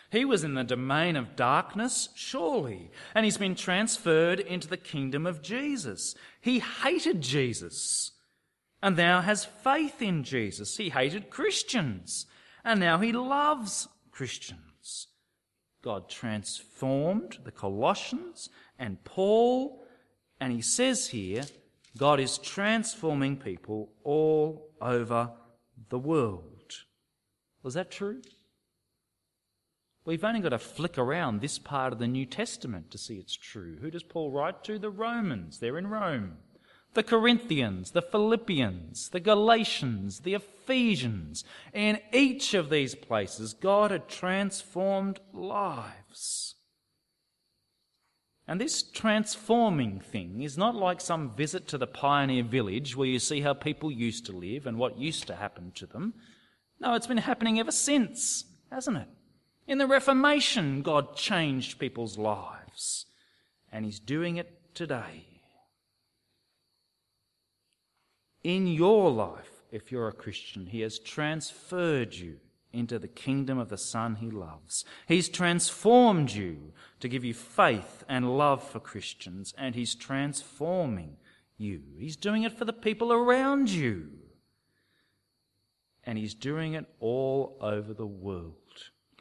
He 0.09 0.23
was 0.23 0.43
in 0.43 0.53
the 0.53 0.63
domain 0.63 1.15
of 1.15 1.35
darkness, 1.35 2.09
surely, 2.15 2.91
and 3.13 3.25
he's 3.25 3.37
been 3.37 3.55
transferred 3.55 4.39
into 4.39 4.67
the 4.67 4.77
kingdom 4.77 5.25
of 5.25 5.41
Jesus. 5.41 6.15
He 6.39 6.59
hated 6.59 7.21
Jesus 7.21 8.11
and 8.81 8.95
now 8.95 9.21
has 9.21 9.45
faith 9.45 10.01
in 10.01 10.23
Jesus. 10.23 10.77
He 10.77 10.89
hated 10.89 11.29
Christians 11.29 12.25
and 12.67 12.79
now 12.81 12.97
he 12.99 13.13
loves 13.13 13.87
Christians. 14.11 15.07
God 15.81 16.09
transformed 16.09 17.37
the 17.45 17.51
Colossians 17.51 18.49
and 18.77 19.01
Paul, 19.05 19.85
and 20.41 20.51
he 20.51 20.61
says 20.61 21.07
here, 21.07 21.43
God 21.97 22.19
is 22.19 22.37
transforming 22.37 23.37
people 23.37 23.93
all 24.03 24.69
over 24.81 25.31
the 25.89 25.97
world. 25.97 26.73
Was 27.63 27.75
that 27.75 27.89
true? 27.89 28.21
We've 30.07 30.23
only 30.23 30.39
got 30.39 30.49
to 30.49 30.57
flick 30.57 30.97
around 30.97 31.41
this 31.41 31.59
part 31.59 31.91
of 31.91 31.99
the 31.99 32.07
New 32.07 32.25
Testament 32.25 32.91
to 32.91 32.97
see 32.97 33.15
it's 33.15 33.35
true. 33.35 33.75
Who 33.81 33.91
does 33.91 34.03
Paul 34.03 34.31
write 34.31 34.63
to? 34.63 34.79
The 34.79 34.89
Romans. 34.89 35.59
They're 35.59 35.77
in 35.77 35.87
Rome. 35.87 36.37
The 36.93 37.03
Corinthians, 37.03 37.91
the 37.91 38.01
Philippians, 38.01 39.09
the 39.09 39.19
Galatians, 39.19 40.21
the 40.21 40.33
Ephesians. 40.33 41.43
In 41.73 41.99
each 42.13 42.53
of 42.53 42.69
these 42.69 42.95
places, 42.95 43.53
God 43.53 43.91
had 43.91 44.07
transformed 44.07 45.19
lives. 45.33 46.55
And 48.47 48.61
this 48.61 48.83
transforming 48.83 49.99
thing 49.99 50.41
is 50.41 50.57
not 50.57 50.73
like 50.73 51.01
some 51.01 51.35
visit 51.35 51.67
to 51.67 51.77
the 51.77 51.85
pioneer 51.85 52.45
village 52.45 52.95
where 52.95 53.09
you 53.09 53.19
see 53.19 53.41
how 53.41 53.53
people 53.53 53.91
used 53.91 54.25
to 54.27 54.31
live 54.31 54.65
and 54.67 54.77
what 54.77 54.97
used 54.97 55.27
to 55.27 55.35
happen 55.35 55.73
to 55.75 55.85
them. 55.85 56.13
No, 56.79 56.93
it's 56.93 57.07
been 57.07 57.17
happening 57.17 57.59
ever 57.59 57.73
since, 57.73 58.45
hasn't 58.71 58.95
it? 58.95 59.09
In 59.67 59.79
the 59.79 59.87
Reformation, 59.87 60.81
God 60.81 61.15
changed 61.15 61.77
people's 61.77 62.17
lives, 62.17 63.05
and 63.71 63.83
He's 63.83 63.99
doing 63.99 64.37
it 64.37 64.73
today. 64.73 65.25
In 68.43 68.65
your 68.65 69.11
life, 69.11 69.65
if 69.69 69.91
you're 69.91 70.07
a 70.07 70.13
Christian, 70.13 70.67
He 70.67 70.79
has 70.81 70.99
transferred 70.99 72.13
you 72.13 72.37
into 72.71 72.97
the 72.97 73.09
kingdom 73.09 73.57
of 73.57 73.67
the 73.67 73.77
Son 73.77 74.15
He 74.15 74.29
loves. 74.29 74.85
He's 75.05 75.27
transformed 75.27 76.31
you 76.31 76.71
to 77.01 77.09
give 77.09 77.25
you 77.25 77.33
faith 77.33 78.05
and 78.07 78.37
love 78.37 78.63
for 78.63 78.79
Christians, 78.79 79.53
and 79.57 79.75
He's 79.75 79.95
transforming 79.95 81.17
you. 81.57 81.81
He's 81.97 82.15
doing 82.15 82.43
it 82.43 82.53
for 82.53 82.63
the 82.63 82.71
people 82.71 83.11
around 83.11 83.69
you. 83.69 84.11
And 86.05 86.17
He's 86.17 86.35
doing 86.35 86.73
it 86.73 86.85
all 87.01 87.57
over 87.59 87.93
the 87.93 88.07
world. 88.07 88.66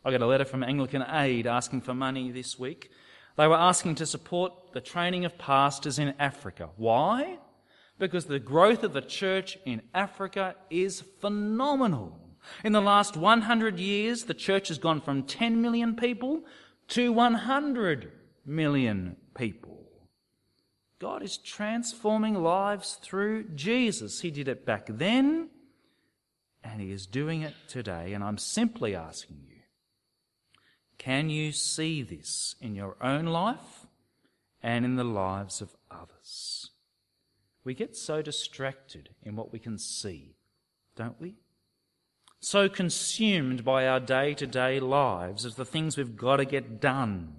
I 0.07 0.13
got 0.13 0.23
a 0.23 0.27
letter 0.27 0.45
from 0.45 0.63
Anglican 0.63 1.03
Aid 1.03 1.49
asking 1.49 1.81
for 1.81 1.93
money 1.93 2.31
this 2.31 2.57
week. 2.57 2.93
They 3.37 3.49
were 3.49 3.57
asking 3.57 3.97
to 3.97 4.07
support 4.07 4.53
the 4.73 4.81
training 4.81 5.25
of 5.25 5.37
pastors 5.37 5.99
in 5.99 6.15
Africa. 6.21 6.69
Why? 6.77 7.39
Because 7.99 8.27
the 8.27 8.39
growth 8.39 8.85
of 8.85 8.93
the 8.93 9.01
church 9.01 9.59
in 9.67 9.83
Africa 9.93 10.55
is 10.71 11.03
phenomenal. 11.21 12.21
In 12.63 12.71
the 12.71 12.81
last 12.81 13.17
100 13.17 13.81
years, 13.81 14.27
the 14.27 14.35
church 14.35 14.69
has 14.69 14.79
gone 14.79 15.01
from 15.01 15.25
10 15.25 15.61
million 15.61 15.97
people 15.97 16.43
to 16.91 17.13
100 17.13 18.13
million 18.47 19.17
people. 19.37 19.89
God 21.01 21.21
is 21.25 21.37
transforming 21.37 22.35
lives 22.35 22.97
through 23.03 23.49
Jesus. 23.57 24.21
He 24.21 24.31
did 24.31 24.47
it 24.47 24.65
back 24.65 24.87
then, 24.89 25.49
and 26.63 26.81
He 26.81 26.93
is 26.93 27.09
doing 27.09 27.43
it 27.43 27.55
today. 27.67 28.13
And 28.13 28.23
I'm 28.23 28.39
simply 28.39 28.95
asking 28.95 29.39
you 29.49 29.56
can 31.07 31.31
you 31.31 31.53
see 31.53 32.03
this 32.03 32.57
in 32.61 32.75
your 32.75 32.97
own 33.01 33.27
life 33.27 33.87
and 34.61 34.85
in 34.85 34.97
the 34.97 35.05
lives 35.05 35.61
of 35.61 35.77
others? 35.89 36.73
We 37.63 37.75
get 37.75 37.97
so 37.97 38.23
distracted 38.23 39.11
in 39.23 39.37
what 39.37 39.53
we 39.53 39.61
can 39.61 39.79
see, 39.79 40.35
don't 40.97 41.21
we? 41.21 41.37
So 42.41 42.69
consumed 42.69 43.65
by 43.65 43.87
our 43.87 44.01
day 44.01 44.35
to 44.35 44.49
day 44.49 44.81
lives 44.81 45.47
as 45.47 45.55
the 45.55 45.65
things 45.65 45.97
we've 45.97 46.17
got 46.17 46.39
to 46.39 46.45
get 46.45 46.81
done, 46.81 47.35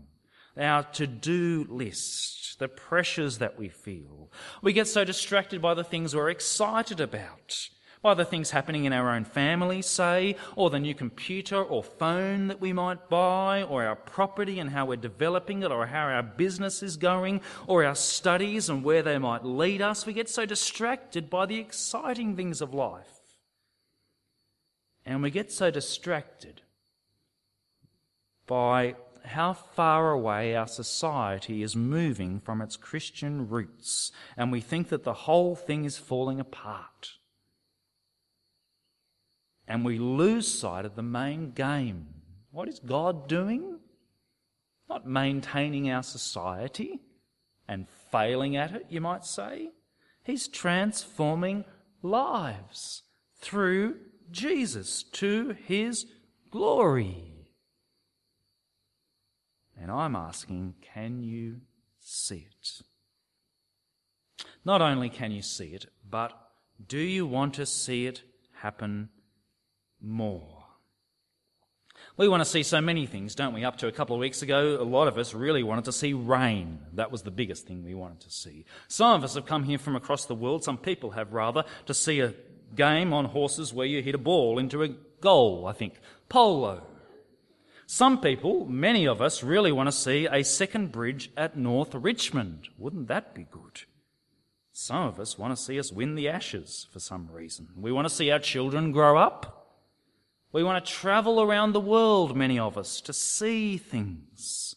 our 0.58 0.84
to 0.94 1.06
do 1.06 1.68
list, 1.70 2.60
the 2.60 2.70
pressures 2.70 3.40
that 3.40 3.60
we 3.60 3.68
feel. 3.68 4.32
We 4.62 4.72
get 4.72 4.88
so 4.88 5.04
distracted 5.04 5.62
by 5.62 5.74
the 5.74 5.84
things 5.84 6.16
we're 6.16 6.30
excited 6.30 7.02
about 7.02 7.68
by 8.08 8.14
the 8.14 8.24
things 8.24 8.52
happening 8.52 8.86
in 8.86 8.94
our 8.94 9.10
own 9.10 9.26
family, 9.26 9.82
say, 9.82 10.38
or 10.56 10.70
the 10.70 10.80
new 10.80 10.96
computer 10.96 11.62
or 11.62 11.84
phone 11.84 12.48
that 12.48 12.62
we 12.62 12.72
might 12.72 13.10
buy, 13.10 13.62
or 13.64 13.84
our 13.84 13.98
property 13.98 14.62
and 14.62 14.70
how 14.70 14.86
we're 14.86 14.96
developing 14.96 15.62
it, 15.62 15.74
or 15.74 15.86
how 15.88 16.06
our 16.06 16.24
business 16.24 16.82
is 16.82 16.96
going, 16.96 17.42
or 17.68 17.84
our 17.84 17.96
studies 17.96 18.70
and 18.70 18.82
where 18.82 19.04
they 19.04 19.18
might 19.18 19.44
lead 19.44 19.82
us. 19.82 20.06
We 20.06 20.14
get 20.14 20.30
so 20.30 20.46
distracted 20.46 21.30
by 21.30 21.48
the 21.48 21.60
exciting 21.60 22.38
things 22.38 22.62
of 22.62 22.74
life. 22.74 23.20
And 25.06 25.22
we 25.22 25.30
get 25.30 25.52
so 25.52 25.70
distracted 25.70 26.62
by 28.46 28.96
how 29.26 29.52
far 29.52 30.12
away 30.12 30.56
our 30.56 30.70
society 30.70 31.62
is 31.62 31.76
moving 31.76 32.40
from 32.40 32.62
its 32.62 32.78
Christian 32.78 33.50
roots, 33.50 34.14
and 34.38 34.50
we 34.50 34.62
think 34.62 34.88
that 34.88 35.04
the 35.04 35.28
whole 35.28 35.58
thing 35.58 35.84
is 35.84 35.98
falling 35.98 36.40
apart 36.40 37.17
and 39.68 39.84
we 39.84 40.00
lose 40.00 40.48
sight 40.60 40.86
of 40.86 40.96
the 40.96 41.04
main 41.04 41.52
game. 41.52 42.08
What 42.52 42.70
is 42.70 42.80
God 42.80 43.28
doing? 43.28 43.80
Not 44.90 45.06
maintaining 45.06 45.92
our 45.92 46.04
society 46.04 47.02
and 47.68 47.88
failing 48.12 48.56
at 48.56 48.72
it, 48.72 48.86
you 48.90 49.02
might 49.02 49.26
say. 49.26 49.70
He's 50.24 50.48
transforming 50.48 51.66
lives 52.02 53.04
through 53.42 53.98
Jesus 54.32 55.04
to 55.04 55.56
his 55.66 56.06
glory. 56.52 57.34
And 59.80 59.92
I'm 59.92 60.16
asking, 60.16 60.76
can 60.94 61.22
you 61.22 61.62
see 62.00 62.48
it? 62.50 62.82
Not 64.66 64.82
only 64.82 65.10
can 65.10 65.32
you 65.32 65.42
see 65.42 65.68
it, 65.68 65.86
but 66.10 66.34
do 66.86 66.98
you 66.98 67.26
want 67.26 67.54
to 67.56 67.66
see 67.66 68.06
it 68.06 68.24
happen 68.62 69.10
more. 70.02 70.58
We 72.18 72.28
want 72.28 72.42
to 72.42 72.50
see 72.50 72.64
so 72.64 72.82
many 72.82 73.06
things, 73.06 73.36
don't 73.36 73.54
we? 73.54 73.64
Up 73.64 73.78
to 73.78 73.88
a 73.88 73.92
couple 73.92 74.16
of 74.16 74.20
weeks 74.20 74.42
ago, 74.42 74.82
a 74.82 74.84
lot 74.84 75.08
of 75.08 75.20
us 75.20 75.36
really 75.36 75.62
wanted 75.62 75.86
to 75.86 75.92
see 75.92 76.14
rain. 76.14 76.80
That 76.94 77.12
was 77.12 77.22
the 77.22 77.32
biggest 77.32 77.68
thing 77.68 77.84
we 77.84 77.94
wanted 77.94 78.22
to 78.22 78.32
see. 78.32 78.66
Some 78.88 79.14
of 79.14 79.24
us 79.24 79.36
have 79.36 79.46
come 79.46 79.64
here 79.64 79.78
from 79.78 79.96
across 79.96 80.26
the 80.26 80.34
world, 80.34 80.64
some 80.64 80.80
people 80.80 81.12
have 81.12 81.34
rather, 81.34 81.64
to 81.86 81.94
see 81.94 82.20
a 82.22 82.34
game 82.76 83.14
on 83.14 83.26
horses 83.26 83.72
where 83.72 83.86
you 83.86 84.02
hit 84.02 84.16
a 84.16 84.20
ball 84.20 84.58
into 84.58 84.82
a 84.82 84.90
goal, 85.22 85.68
I 85.68 85.74
think. 85.74 85.94
Polo. 86.28 86.88
Some 87.86 88.20
people, 88.20 88.66
many 88.66 89.08
of 89.08 89.22
us, 89.22 89.44
really 89.44 89.72
want 89.72 89.88
to 89.88 89.94
see 89.94 90.28
a 90.30 90.44
second 90.44 90.92
bridge 90.92 91.32
at 91.38 91.56
North 91.56 91.94
Richmond. 91.94 92.68
Wouldn't 92.78 93.08
that 93.08 93.36
be 93.36 93.46
good? 93.50 93.84
Some 94.74 95.04
of 95.08 95.20
us 95.20 95.38
want 95.38 95.56
to 95.56 95.62
see 95.62 95.80
us 95.80 95.92
win 95.92 96.16
the 96.16 96.30
Ashes 96.30 96.88
for 96.92 97.00
some 97.00 97.30
reason. 97.32 97.70
We 97.76 97.92
want 97.92 98.08
to 98.08 98.14
see 98.14 98.30
our 98.30 98.40
children 98.40 98.92
grow 98.92 99.18
up. 99.18 99.57
We 100.58 100.64
want 100.64 100.84
to 100.84 100.92
travel 100.92 101.40
around 101.40 101.74
the 101.74 101.80
world, 101.80 102.36
many 102.36 102.58
of 102.58 102.80
us, 102.80 103.00
to 103.02 103.14
see 103.14 103.78
things. 103.78 104.76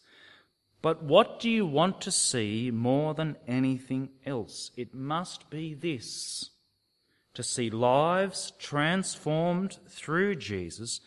But 0.79 1.01
what 1.01 1.39
do 1.39 1.49
you 1.49 1.65
want 1.65 2.01
to 2.01 2.11
see 2.11 2.69
more 2.69 3.15
than 3.15 3.35
anything 3.47 4.09
else? 4.23 4.69
It 4.77 4.93
must 4.93 5.49
be 5.49 5.73
this 5.73 6.51
to 7.33 7.41
see 7.41 7.71
lives 7.71 8.53
transformed 8.59 9.79
through 9.89 10.35
Jesus 10.35 11.01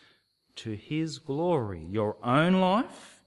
to 0.57 0.71
his 0.71 1.19
glory, 1.19 1.87
your 1.89 2.17
own 2.21 2.59
life 2.59 3.21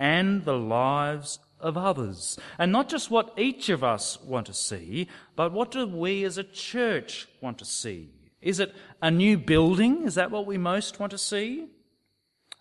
and 0.00 0.44
the 0.44 0.58
lives 0.58 1.38
of 1.60 1.78
others. 1.78 2.36
And 2.58 2.72
not 2.72 2.88
just 2.88 3.12
what 3.12 3.32
each 3.38 3.68
of 3.68 3.84
us 3.84 4.20
want 4.20 4.46
to 4.46 4.52
see, 4.52 5.06
but 5.36 5.52
what 5.52 5.70
do 5.70 5.86
we 5.86 6.24
as 6.24 6.36
a 6.36 6.42
church 6.42 7.28
want 7.40 7.58
to 7.58 7.64
see? 7.64 8.13
Is 8.44 8.60
it 8.60 8.74
a 9.00 9.10
new 9.10 9.38
building? 9.38 10.04
Is 10.04 10.14
that 10.16 10.30
what 10.30 10.46
we 10.46 10.58
most 10.58 11.00
want 11.00 11.10
to 11.12 11.18
see? 11.18 11.66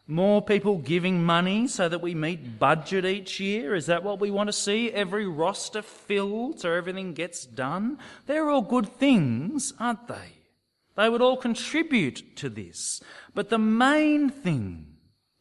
More 0.07 0.41
people 0.41 0.77
giving 0.77 1.23
money 1.23 1.67
so 1.67 1.87
that 1.89 2.01
we 2.01 2.15
meet 2.15 2.57
budget 2.57 3.05
each 3.05 3.39
year? 3.39 3.75
Is 3.75 3.85
that 3.87 4.03
what 4.03 4.19
we 4.19 4.31
want 4.31 4.47
to 4.47 4.53
see? 4.53 4.91
Every 4.91 5.27
roster 5.27 5.81
filled 5.81 6.61
so 6.61 6.71
everything 6.71 7.13
gets 7.13 7.45
done? 7.45 7.99
They're 8.25 8.49
all 8.49 8.61
good 8.61 8.87
things, 8.95 9.73
aren't 9.77 10.07
they? 10.07 10.37
They 10.95 11.09
would 11.09 11.21
all 11.21 11.37
contribute 11.37 12.37
to 12.37 12.49
this. 12.49 13.01
But 13.33 13.49
the 13.49 13.59
main 13.59 14.29
thing 14.29 14.87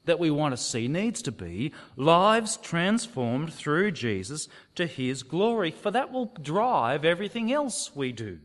that 0.07 0.19
we 0.19 0.31
want 0.31 0.53
to 0.53 0.63
see 0.63 0.89
needs 0.89 1.23
to 1.23 1.33
be 1.33 1.73
lives 1.97 2.57
transformed 2.57 3.53
through 3.53 3.93
Jesus 3.93 4.49
to 4.75 4.87
His 4.87 5.23
glory, 5.23 5.71
for 5.71 5.93
that 5.93 6.11
will 6.11 6.35
drive 6.41 7.05
everything 7.05 7.53
else 7.53 7.95
we 7.95 8.11
do. 8.11 8.39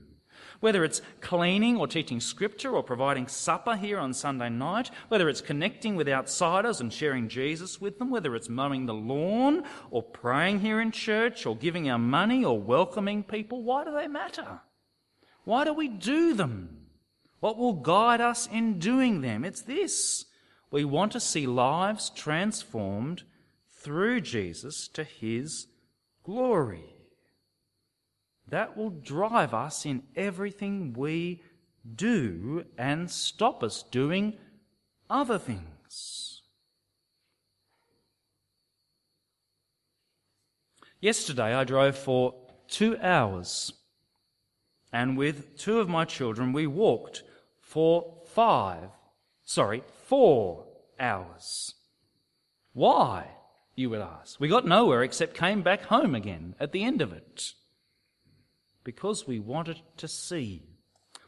Whether 0.59 0.83
it's 0.83 1.01
cleaning 1.21 1.77
or 1.77 1.87
teaching 1.87 2.19
scripture 2.19 2.71
or 2.71 2.83
providing 2.83 3.27
supper 3.27 3.75
here 3.75 3.99
on 3.99 4.13
Sunday 4.13 4.49
night, 4.49 4.89
whether 5.07 5.29
it's 5.29 5.41
connecting 5.41 5.95
with 5.95 6.09
outsiders 6.09 6.81
and 6.81 6.91
sharing 6.91 7.29
Jesus 7.29 7.79
with 7.79 7.99
them, 7.99 8.09
whether 8.09 8.35
it's 8.35 8.49
mowing 8.49 8.85
the 8.85 8.93
lawn 8.93 9.63
or 9.91 10.01
praying 10.01 10.61
here 10.61 10.81
in 10.81 10.91
church 10.91 11.45
or 11.45 11.55
giving 11.55 11.89
our 11.89 11.99
money 11.99 12.43
or 12.43 12.59
welcoming 12.59 13.23
people, 13.23 13.63
why 13.63 13.83
do 13.83 13.91
they 13.91 14.07
matter? 14.07 14.61
Why 15.43 15.63
do 15.63 15.73
we 15.73 15.87
do 15.87 16.33
them? 16.33 16.87
What 17.39 17.57
will 17.57 17.73
guide 17.73 18.19
us 18.19 18.47
in 18.51 18.79
doing 18.79 19.21
them? 19.21 19.45
It's 19.45 19.61
this. 19.61 20.25
We 20.71 20.83
want 20.83 21.11
to 21.13 21.19
see 21.19 21.47
lives 21.47 22.09
transformed 22.09 23.23
through 23.71 24.21
Jesus 24.21 24.87
to 24.89 25.03
his 25.03 25.67
glory. 26.23 26.96
That 28.49 28.77
will 28.77 28.89
drive 28.89 29.53
us 29.53 29.85
in 29.85 30.03
everything 30.15 30.93
we 30.93 31.41
do 31.95 32.65
and 32.77 33.11
stop 33.11 33.63
us 33.63 33.83
doing 33.83 34.37
other 35.09 35.37
things. 35.37 36.41
Yesterday 40.99 41.53
I 41.53 41.63
drove 41.63 41.97
for 41.97 42.33
two 42.67 42.97
hours, 43.01 43.73
and 44.91 45.17
with 45.17 45.57
two 45.57 45.79
of 45.79 45.89
my 45.89 46.05
children 46.05 46.53
we 46.53 46.67
walked 46.67 47.23
for 47.61 48.23
five, 48.27 48.89
sorry, 49.43 49.83
four 50.05 50.65
hours. 50.99 51.75
Why? 52.73 53.27
You 53.75 53.91
would 53.91 54.01
ask. 54.01 54.39
We 54.39 54.47
got 54.47 54.65
nowhere 54.65 55.03
except 55.03 55.37
came 55.37 55.61
back 55.61 55.83
home 55.83 56.15
again 56.15 56.55
at 56.59 56.71
the 56.71 56.83
end 56.83 57.01
of 57.01 57.13
it 57.13 57.53
because 58.87 59.27
we 59.27 59.37
wanted 59.37 59.81
to 59.97 60.07
see. 60.07 60.63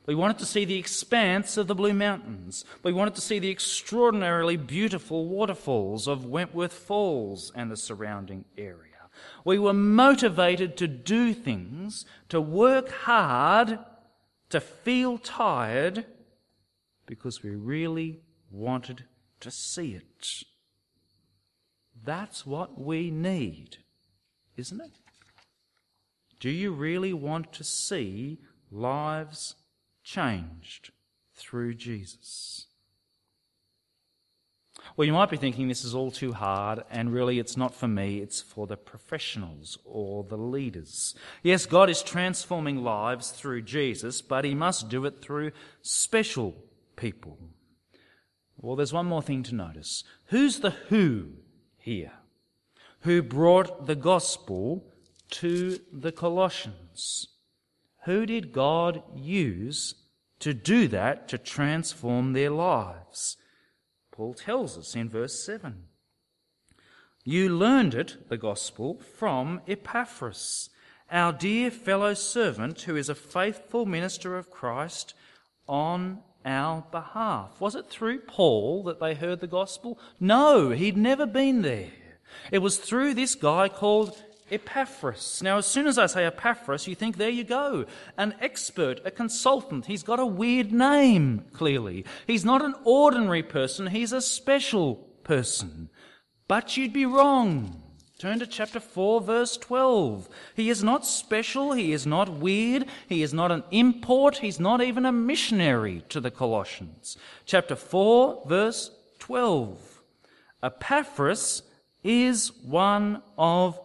We 0.05 0.15
wanted 0.15 0.39
to 0.39 0.45
see 0.45 0.63
the 0.63 0.79
expanse 0.79 1.57
of 1.57 1.67
the 1.67 1.75
Blue 1.75 1.93
Mountains. 1.93 2.63
We 2.83 2.93
wanted 2.93 3.15
to 3.15 3.21
see 3.21 3.37
the 3.37 3.51
extraordinarily 3.51 4.55
beautiful 4.55 5.27
waterfalls 5.27 6.07
of 6.07 6.23
Wentworth 6.23 6.71
Falls 6.71 7.51
and 7.53 7.69
the 7.69 7.75
surrounding 7.75 8.45
area. 8.57 9.09
We 9.43 9.59
were 9.59 9.73
motivated 9.73 10.77
to 10.77 10.87
do 10.87 11.33
things, 11.33 12.05
to 12.29 12.39
work 12.39 12.91
hard, 12.91 13.77
to 14.51 14.61
feel 14.61 15.17
tired, 15.17 16.05
because 17.05 17.43
we 17.43 17.49
really 17.49 18.21
wanted 18.49 19.03
to 19.41 19.51
see 19.51 19.95
it. 19.95 20.45
That's 22.05 22.45
what 22.45 22.79
we 22.79 23.11
need, 23.11 23.79
isn't 24.55 24.79
it? 24.79 24.93
Do 26.39 26.49
you 26.49 26.71
really 26.71 27.13
want 27.13 27.52
to 27.54 27.63
see 27.63 28.39
lives 28.71 29.56
changed 30.04 30.91
through 31.36 31.73
Jesus? 31.75 32.67
Well, 34.95 35.06
you 35.06 35.13
might 35.13 35.30
be 35.30 35.38
thinking 35.38 35.67
this 35.67 35.84
is 35.84 35.93
all 35.93 36.12
too 36.12 36.34
hard, 36.34 36.84
and 36.89 37.13
really 37.13 37.39
it's 37.39 37.58
not 37.58 37.75
for 37.75 37.88
me, 37.88 38.19
it's 38.19 38.41
for 38.41 38.67
the 38.67 38.78
professionals 38.78 39.78
or 39.84 40.23
the 40.23 40.38
leaders. 40.38 41.15
Yes, 41.43 41.65
God 41.65 41.89
is 41.89 42.02
transforming 42.02 42.84
lives 42.84 43.32
through 43.32 43.63
Jesus, 43.63 44.21
but 44.21 44.45
He 44.45 44.56
must 44.56 44.89
do 44.89 45.06
it 45.06 45.21
through 45.21 45.52
special 45.82 46.56
people. 46.95 47.38
Well, 48.58 48.75
there's 48.75 48.93
one 48.93 49.06
more 49.06 49.21
thing 49.21 49.43
to 49.43 49.56
notice. 49.56 50.04
Who's 50.28 50.60
the 50.60 50.71
who 50.71 51.32
here? 51.78 52.13
Who 53.02 53.21
brought 53.21 53.86
the 53.86 53.95
gospel 53.95 54.86
to 55.31 55.79
the 55.91 56.11
Colossians? 56.11 57.27
Who 58.05 58.25
did 58.25 58.53
God 58.53 59.03
use 59.15 59.95
to 60.39 60.53
do 60.53 60.87
that, 60.87 61.27
to 61.29 61.37
transform 61.37 62.33
their 62.33 62.49
lives? 62.49 63.37
Paul 64.11 64.33
tells 64.33 64.77
us 64.77 64.95
in 64.95 65.09
verse 65.09 65.45
7. 65.45 65.83
You 67.23 67.49
learned 67.49 67.93
it, 67.93 68.29
the 68.29 68.37
gospel, 68.37 68.99
from 69.17 69.61
Epaphras, 69.67 70.69
our 71.11 71.33
dear 71.33 71.69
fellow 71.69 72.13
servant 72.13 72.81
who 72.81 72.95
is 72.95 73.09
a 73.09 73.15
faithful 73.15 73.85
minister 73.85 74.37
of 74.37 74.49
Christ 74.49 75.13
on 75.67 76.19
our 76.45 76.85
behalf. 76.91 77.59
Was 77.59 77.75
it 77.75 77.89
through 77.89 78.21
Paul 78.21 78.83
that 78.83 78.99
they 78.99 79.13
heard 79.13 79.41
the 79.41 79.47
gospel? 79.47 79.99
No, 80.19 80.69
he'd 80.69 80.97
never 80.97 81.25
been 81.25 81.61
there. 81.61 81.91
It 82.51 82.59
was 82.59 82.77
through 82.77 83.15
this 83.15 83.35
guy 83.35 83.69
called 83.69 84.23
Epaphras. 84.51 85.41
Now, 85.43 85.57
as 85.57 85.65
soon 85.65 85.88
as 85.88 85.97
I 85.97 86.05
say 86.05 86.25
Epaphras, 86.25 86.88
you 86.88 86.95
think, 86.95 87.17
there 87.17 87.29
you 87.29 87.43
go. 87.43 87.85
An 88.17 88.35
expert, 88.41 89.01
a 89.05 89.12
consultant. 89.12 89.85
He's 89.85 90.03
got 90.03 90.19
a 90.19 90.25
weird 90.25 90.71
name, 90.71 91.45
clearly. 91.53 92.05
He's 92.27 92.45
not 92.45 92.63
an 92.63 92.75
ordinary 92.83 93.43
person, 93.43 93.88
he's 93.88 94.13
a 94.13 94.21
special 94.21 94.95
person. 95.23 95.89
But 96.47 96.77
you'd 96.77 96.93
be 96.93 97.05
wrong. 97.05 97.83
Turn 98.19 98.39
to 98.39 98.47
chapter 98.47 98.81
4, 98.81 99.21
verse 99.21 99.55
12. 99.55 100.27
He 100.53 100.69
is 100.69 100.83
not 100.83 101.05
special, 101.05 101.71
he 101.71 101.93
is 101.93 102.05
not 102.05 102.27
weird, 102.29 102.85
he 103.07 103.23
is 103.23 103.33
not 103.33 103.49
an 103.49 103.63
import, 103.71 104.39
he's 104.39 104.59
not 104.59 104.81
even 104.81 105.05
a 105.05 105.12
missionary 105.12 106.03
to 106.09 106.19
the 106.19 106.29
Colossians. 106.29 107.17
Chapter 107.45 107.77
4, 107.77 108.43
verse 108.45 108.91
12. 109.19 110.01
Epaphras 110.62 111.63
is 112.03 112.51
one 112.63 113.21
of 113.38 113.79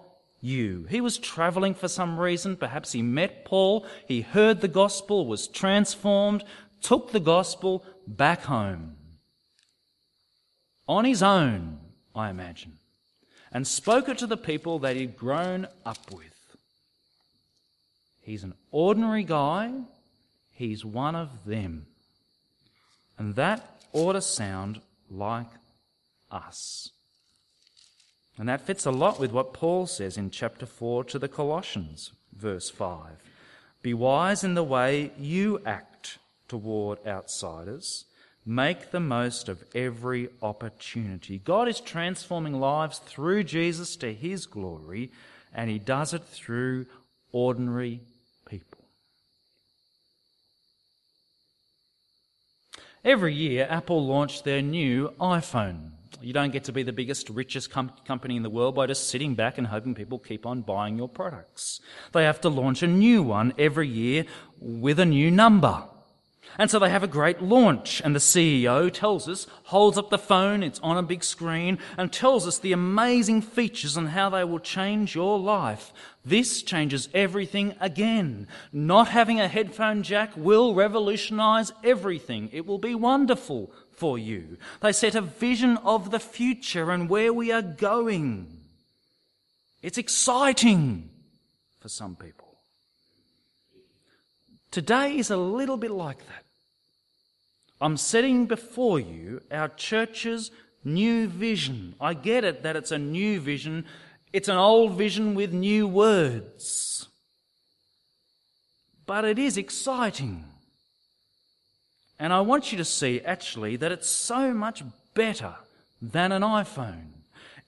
you. 0.44 0.86
He 0.90 1.00
was 1.00 1.18
traveling 1.18 1.74
for 1.74 1.88
some 1.88 2.20
reason. 2.20 2.56
Perhaps 2.56 2.92
he 2.92 3.02
met 3.02 3.44
Paul, 3.44 3.86
he 4.06 4.20
heard 4.20 4.60
the 4.60 4.68
gospel, 4.68 5.26
was 5.26 5.48
transformed, 5.48 6.44
took 6.82 7.12
the 7.12 7.20
gospel 7.20 7.84
back 8.06 8.42
home. 8.42 8.96
On 10.86 11.04
his 11.04 11.22
own, 11.22 11.78
I 12.14 12.28
imagine, 12.28 12.74
and 13.50 13.66
spoke 13.66 14.08
it 14.08 14.18
to 14.18 14.26
the 14.26 14.36
people 14.36 14.80
that 14.80 14.96
he'd 14.96 15.16
grown 15.16 15.66
up 15.86 16.10
with. 16.12 16.56
He's 18.20 18.44
an 18.44 18.54
ordinary 18.70 19.24
guy, 19.24 19.72
he's 20.52 20.84
one 20.84 21.14
of 21.16 21.44
them. 21.46 21.86
And 23.16 23.34
that 23.36 23.80
ought 23.92 24.14
to 24.14 24.20
sound 24.20 24.80
like 25.10 25.48
us. 26.30 26.90
And 28.38 28.48
that 28.48 28.66
fits 28.66 28.84
a 28.84 28.90
lot 28.90 29.20
with 29.20 29.30
what 29.30 29.52
Paul 29.52 29.86
says 29.86 30.16
in 30.16 30.30
chapter 30.30 30.66
4 30.66 31.04
to 31.04 31.18
the 31.18 31.28
Colossians, 31.28 32.12
verse 32.36 32.68
5. 32.68 33.12
Be 33.82 33.94
wise 33.94 34.42
in 34.42 34.54
the 34.54 34.64
way 34.64 35.12
you 35.18 35.60
act 35.64 36.18
toward 36.48 36.98
outsiders. 37.06 38.06
Make 38.46 38.90
the 38.90 39.00
most 39.00 39.48
of 39.48 39.64
every 39.74 40.28
opportunity. 40.42 41.38
God 41.38 41.68
is 41.68 41.80
transforming 41.80 42.60
lives 42.60 42.98
through 42.98 43.44
Jesus 43.44 43.96
to 43.96 44.12
his 44.12 44.46
glory, 44.46 45.12
and 45.54 45.70
he 45.70 45.78
does 45.78 46.12
it 46.12 46.24
through 46.24 46.86
ordinary 47.32 48.00
people. 48.46 48.84
Every 53.04 53.34
year, 53.34 53.66
Apple 53.70 54.04
launched 54.06 54.44
their 54.44 54.62
new 54.62 55.12
iPhone. 55.20 55.93
You 56.20 56.32
don't 56.32 56.52
get 56.52 56.64
to 56.64 56.72
be 56.72 56.82
the 56.82 56.92
biggest, 56.92 57.28
richest 57.30 57.70
com- 57.70 57.92
company 58.06 58.36
in 58.36 58.42
the 58.42 58.50
world 58.50 58.74
by 58.74 58.86
just 58.86 59.08
sitting 59.08 59.34
back 59.34 59.58
and 59.58 59.66
hoping 59.66 59.94
people 59.94 60.18
keep 60.18 60.46
on 60.46 60.62
buying 60.62 60.96
your 60.96 61.08
products. 61.08 61.80
They 62.12 62.24
have 62.24 62.40
to 62.42 62.48
launch 62.48 62.82
a 62.82 62.86
new 62.86 63.22
one 63.22 63.52
every 63.58 63.88
year 63.88 64.24
with 64.58 64.98
a 64.98 65.06
new 65.06 65.30
number. 65.30 65.84
And 66.56 66.70
so 66.70 66.78
they 66.78 66.90
have 66.90 67.02
a 67.02 67.08
great 67.08 67.42
launch, 67.42 68.00
and 68.04 68.14
the 68.14 68.20
CEO 68.20 68.92
tells 68.92 69.28
us, 69.28 69.46
holds 69.64 69.98
up 69.98 70.10
the 70.10 70.18
phone, 70.18 70.62
it's 70.62 70.78
on 70.80 70.96
a 70.96 71.02
big 71.02 71.24
screen, 71.24 71.78
and 71.98 72.12
tells 72.12 72.46
us 72.46 72.58
the 72.58 72.72
amazing 72.72 73.42
features 73.42 73.96
and 73.96 74.10
how 74.10 74.30
they 74.30 74.44
will 74.44 74.60
change 74.60 75.16
your 75.16 75.38
life. 75.38 75.92
This 76.24 76.62
changes 76.62 77.08
everything 77.12 77.74
again. 77.80 78.46
Not 78.72 79.08
having 79.08 79.40
a 79.40 79.48
headphone 79.48 80.04
jack 80.04 80.32
will 80.36 80.74
revolutionize 80.74 81.72
everything. 81.82 82.50
It 82.52 82.66
will 82.66 82.78
be 82.78 82.94
wonderful 82.94 83.72
for 83.96 84.18
you. 84.18 84.58
They 84.80 84.92
set 84.92 85.14
a 85.14 85.20
vision 85.20 85.76
of 85.78 86.10
the 86.10 86.20
future 86.20 86.90
and 86.90 87.08
where 87.08 87.32
we 87.32 87.52
are 87.52 87.62
going. 87.62 88.60
It's 89.82 89.98
exciting 89.98 91.10
for 91.80 91.88
some 91.88 92.16
people. 92.16 92.48
Today 94.70 95.18
is 95.18 95.30
a 95.30 95.36
little 95.36 95.76
bit 95.76 95.90
like 95.90 96.18
that. 96.18 96.44
I'm 97.80 97.96
setting 97.96 98.46
before 98.46 98.98
you 98.98 99.40
our 99.50 99.68
church's 99.68 100.50
new 100.84 101.28
vision. 101.28 101.94
I 102.00 102.14
get 102.14 102.44
it 102.44 102.62
that 102.62 102.76
it's 102.76 102.90
a 102.90 102.98
new 102.98 103.40
vision. 103.40 103.84
It's 104.32 104.48
an 104.48 104.56
old 104.56 104.94
vision 104.94 105.34
with 105.34 105.52
new 105.52 105.86
words. 105.86 107.08
But 109.06 109.24
it 109.24 109.38
is 109.38 109.58
exciting. 109.58 110.44
And 112.18 112.32
I 112.32 112.40
want 112.40 112.70
you 112.72 112.78
to 112.78 112.84
see 112.84 113.20
actually 113.20 113.76
that 113.76 113.92
it's 113.92 114.08
so 114.08 114.52
much 114.52 114.82
better 115.14 115.54
than 116.00 116.32
an 116.32 116.42
iPhone. 116.42 117.08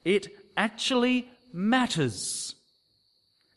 It 0.04 0.28
actually 0.56 1.28
matters. 1.52 2.54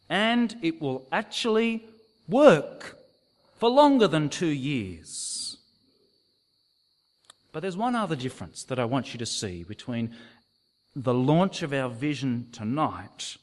And 0.10 0.56
it 0.62 0.82
will 0.82 1.08
actually 1.12 1.86
work 2.28 2.97
for 3.58 3.69
longer 3.69 4.08
than 4.08 4.30
two 4.30 4.47
years. 4.47 5.58
But 7.52 7.62
there's 7.62 7.78
one 7.78 7.95
other 7.95 8.15
difference 8.15 8.63
that 8.63 8.80
I 8.80 8.86
want 8.86 9.13
you 9.13 9.19
to 9.19 9.25
see 9.25 9.63
between 9.63 10.15
the 10.95 11.13
launch 11.13 11.62
of 11.62 11.73
our 11.73 11.89
vision 11.89 12.47
tonight 12.52 13.38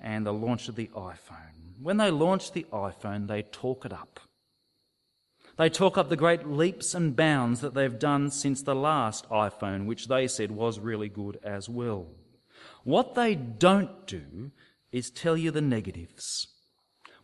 and 0.00 0.24
the 0.24 0.32
launch 0.32 0.68
of 0.68 0.76
the 0.76 0.88
iPhone. 0.88 1.74
When 1.80 1.96
they 1.96 2.10
launched 2.10 2.54
the 2.54 2.66
iPhone, 2.72 3.26
they 3.26 3.42
talk 3.42 3.84
it 3.84 3.92
up. 3.92 4.20
They 5.58 5.68
talk 5.68 5.98
up 5.98 6.08
the 6.08 6.16
great 6.16 6.46
leaps 6.46 6.94
and 6.94 7.16
bounds 7.16 7.60
that 7.62 7.74
they've 7.74 7.98
done 7.98 8.30
since 8.30 8.62
the 8.62 8.76
last 8.76 9.28
iPhone, 9.28 9.86
which 9.86 10.06
they 10.06 10.28
said 10.28 10.52
was 10.52 10.78
really 10.78 11.08
good 11.08 11.40
as 11.42 11.68
well. 11.68 12.06
What 12.84 13.16
they 13.16 13.34
don't 13.34 14.06
do 14.06 14.52
is 14.92 15.10
tell 15.10 15.36
you 15.36 15.50
the 15.50 15.60
negatives. 15.60 16.46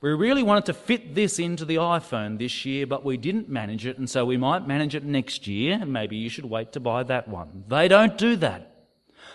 We 0.00 0.10
really 0.10 0.42
wanted 0.42 0.66
to 0.66 0.74
fit 0.74 1.14
this 1.14 1.38
into 1.38 1.64
the 1.64 1.76
iPhone 1.76 2.38
this 2.38 2.64
year, 2.66 2.86
but 2.88 3.04
we 3.04 3.16
didn't 3.16 3.48
manage 3.48 3.86
it, 3.86 3.98
and 3.98 4.10
so 4.10 4.26
we 4.26 4.36
might 4.36 4.66
manage 4.66 4.96
it 4.96 5.04
next 5.04 5.46
year, 5.46 5.78
and 5.80 5.92
maybe 5.92 6.16
you 6.16 6.28
should 6.28 6.44
wait 6.44 6.72
to 6.72 6.80
buy 6.80 7.04
that 7.04 7.28
one. 7.28 7.64
They 7.68 7.86
don't 7.86 8.18
do 8.18 8.34
that. 8.36 8.88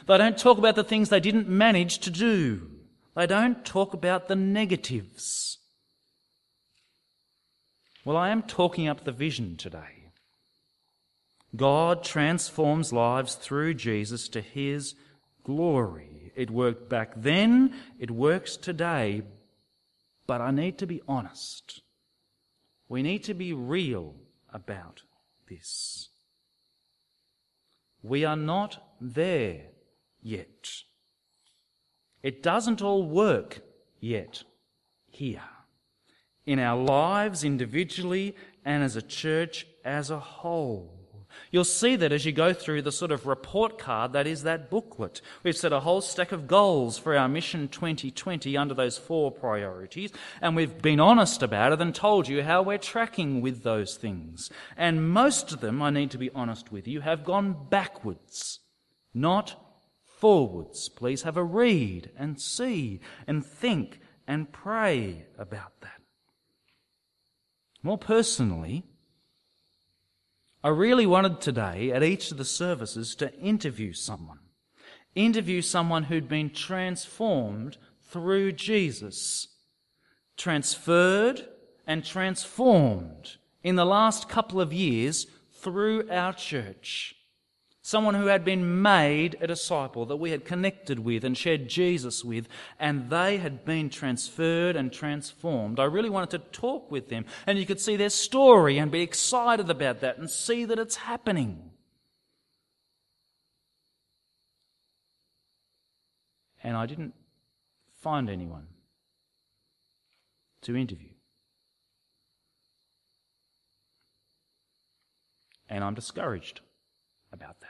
They 0.08 0.18
don't 0.18 0.38
talk 0.38 0.58
about 0.58 0.76
the 0.76 0.84
things 0.84 1.10
they 1.10 1.20
didn't 1.22 1.48
manage 1.48 2.00
to 2.00 2.12
do. 2.12 2.70
They 3.16 3.26
don't 3.28 3.66
talk 3.66 3.94
about 3.94 4.28
the 4.28 4.36
negatives. 4.36 5.49
Well, 8.10 8.18
I 8.18 8.30
am 8.30 8.42
talking 8.42 8.88
up 8.88 9.04
the 9.04 9.12
vision 9.12 9.56
today. 9.56 10.10
God 11.56 12.04
transforms 12.04 12.92
lives 12.92 13.36
through 13.36 13.76
Jesus 13.76 14.28
to 14.30 14.42
his 14.42 14.96
glory. 15.44 16.32
It 16.36 16.50
worked 16.50 16.90
back 16.90 17.12
then, 17.16 17.76
it 18.00 18.10
works 18.10 18.58
today, 18.58 19.22
but 20.26 20.42
I 20.42 20.50
need 20.50 20.80
to 20.80 20.88
be 20.88 21.04
honest. 21.08 21.84
We 22.88 23.04
need 23.04 23.26
to 23.26 23.36
be 23.36 23.54
real 23.54 24.16
about 24.52 25.04
this. 25.48 26.10
We 28.02 28.26
are 28.26 28.36
not 28.36 28.84
there 29.00 29.66
yet. 30.20 30.68
It 32.24 32.42
doesn't 32.42 32.82
all 32.82 33.04
work 33.04 33.60
yet 34.00 34.46
here. 35.12 35.44
In 36.50 36.58
our 36.58 36.82
lives 36.84 37.44
individually 37.44 38.36
and 38.66 38.84
as 38.84 38.96
a 38.96 39.04
church 39.04 39.68
as 39.86 40.10
a 40.10 40.18
whole. 40.18 40.92
You'll 41.52 41.64
see 41.64 41.96
that 41.98 42.12
as 42.12 42.26
you 42.26 42.32
go 42.32 42.54
through 42.54 42.82
the 42.82 42.92
sort 42.92 43.12
of 43.12 43.28
report 43.28 43.78
card 43.78 44.14
that 44.14 44.26
is 44.26 44.42
that 44.42 44.72
booklet. 44.72 45.22
We've 45.44 45.56
set 45.56 45.72
a 45.72 45.82
whole 45.82 46.02
stack 46.02 46.32
of 46.32 46.48
goals 46.48 46.98
for 46.98 47.16
our 47.16 47.30
Mission 47.30 47.68
2020 47.68 48.58
under 48.58 48.74
those 48.74 48.98
four 48.98 49.32
priorities, 49.32 50.12
and 50.42 50.56
we've 50.56 50.82
been 50.82 51.00
honest 51.00 51.44
about 51.44 51.72
it 51.72 51.82
and 51.82 51.94
told 51.94 52.28
you 52.28 52.42
how 52.42 52.64
we're 52.64 52.80
tracking 52.80 53.42
with 53.42 53.62
those 53.62 53.96
things. 53.96 54.50
And 54.76 55.08
most 55.08 55.52
of 55.52 55.60
them, 55.60 55.84
I 55.84 55.92
need 55.92 56.10
to 56.10 56.18
be 56.18 56.32
honest 56.34 56.72
with 56.72 56.88
you, 56.88 57.02
have 57.02 57.24
gone 57.24 57.68
backwards, 57.70 58.60
not 59.14 59.56
forwards. 60.04 60.90
Please 60.90 61.22
have 61.22 61.38
a 61.38 61.44
read 61.44 62.10
and 62.18 62.42
see 62.42 63.02
and 63.28 63.46
think 63.46 64.00
and 64.28 64.52
pray 64.52 65.28
about 65.38 65.80
that. 65.82 65.99
More 67.82 67.98
personally, 67.98 68.84
I 70.64 70.70
really 70.70 71.06
wanted 71.06 71.40
today 71.40 71.92
at 71.92 72.04
each 72.04 72.32
of 72.32 72.38
the 72.38 72.46
services 72.46 73.16
to 73.16 73.34
interview 73.40 73.94
someone. 73.94 74.40
Interview 75.16 75.62
someone 75.62 76.04
who'd 76.04 76.28
been 76.28 76.50
transformed 76.50 77.78
through 78.02 78.54
Jesus. 78.54 79.48
Transferred 80.36 81.48
and 81.88 82.04
transformed 82.04 83.38
in 83.64 83.76
the 83.76 83.86
last 83.86 84.28
couple 84.28 84.60
of 84.60 84.74
years 84.74 85.28
through 85.52 86.10
our 86.10 86.34
church 86.34 87.16
someone 87.90 88.14
who 88.14 88.28
had 88.28 88.46
been 88.46 88.84
made 88.84 89.36
a 89.42 89.48
disciple, 89.48 90.06
that 90.06 90.18
we 90.18 90.30
had 90.30 90.46
connected 90.46 91.00
with 91.00 91.24
and 91.24 91.36
shared 91.36 91.68
Jesus 91.68 92.24
with, 92.24 92.48
and 92.80 93.10
they 93.10 93.38
had 93.38 93.66
been 93.66 93.90
transferred 93.90 94.76
and 94.76 94.94
transformed. 94.94 95.80
I 95.80 95.86
really 95.86 96.10
wanted 96.10 96.30
to 96.32 96.60
talk 96.60 96.92
with 96.92 97.10
them, 97.10 97.26
and 97.48 97.58
you 97.58 97.66
could 97.66 97.80
see 97.80 97.96
their 97.96 98.12
story 98.12 98.78
and 98.78 98.92
be 98.92 99.02
excited 99.02 99.72
about 99.72 100.02
that 100.02 100.20
and 100.20 100.30
see 100.30 100.66
that 100.66 100.78
it's 100.78 100.98
happening. 100.98 101.72
And 106.62 106.78
I 106.78 106.86
didn't 106.86 107.16
find 108.02 108.30
anyone 108.30 108.68
to 110.62 110.76
interview. 110.76 111.10
And 115.68 115.84
I'm 115.84 115.96
discouraged 115.96 116.62
about 117.32 117.60
that. 117.62 117.69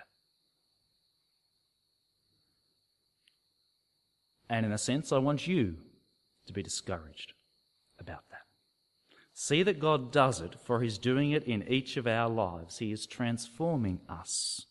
And 4.50 4.66
in 4.66 4.72
a 4.72 4.78
sense, 4.78 5.12
I 5.12 5.20
want 5.20 5.48
you 5.48 5.76
to 6.48 6.54
be 6.54 6.64
discouraged 6.64 7.34
about 8.00 8.24
that. 8.32 8.42
See 9.34 9.64
that 9.64 9.80
God 9.80 10.12
does 10.12 10.42
it, 10.42 10.56
for 10.66 10.82
He's 10.82 10.98
doing 10.98 11.32
it 11.32 11.44
in 11.44 11.68
each 11.68 11.96
of 11.96 12.08
our 12.08 12.30
lives. 12.30 12.80
He 12.80 12.92
is 12.92 13.06
transforming 13.06 14.02
us. 14.10 14.66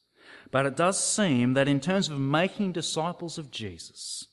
But 0.51 0.67
it 0.67 0.77
does 0.77 1.03
seem 1.03 1.55
that 1.55 1.69
in 1.69 1.81
terms 1.81 2.09
of 2.09 2.19
making 2.19 2.73
disciples 2.73 3.39
of 3.39 3.51
Jesus, 3.51 4.27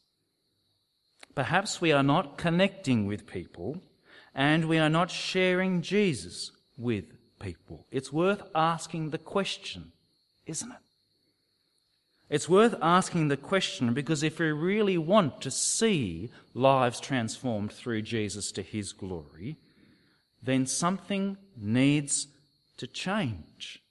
perhaps 1.35 1.79
we 1.79 1.91
are 1.91 2.03
not 2.03 2.37
connecting 2.37 3.05
with 3.05 3.27
people 3.27 3.81
and 4.33 4.65
we 4.65 4.77
are 4.77 4.89
not 4.89 5.11
sharing 5.11 5.81
Jesus 5.81 6.51
with 6.77 7.05
people. 7.39 7.85
It's 7.91 8.11
worth 8.11 8.43
asking 8.53 9.11
the 9.11 9.17
question, 9.17 9.91
isn't 10.45 10.71
it? 10.71 10.84
It's 12.29 12.49
worth 12.49 12.75
asking 12.81 13.27
the 13.27 13.37
question 13.37 13.93
because 13.93 14.23
if 14.23 14.39
we 14.39 14.51
really 14.51 14.97
want 14.97 15.41
to 15.41 15.51
see 15.51 16.31
lives 16.53 16.99
transformed 16.99 17.71
through 17.71 18.01
Jesus 18.01 18.51
to 18.53 18.61
his 18.61 18.93
glory, 18.93 19.57
then 20.41 20.65
something 20.65 21.37
needs 21.55 22.27
to 22.77 22.87
change. 22.87 23.81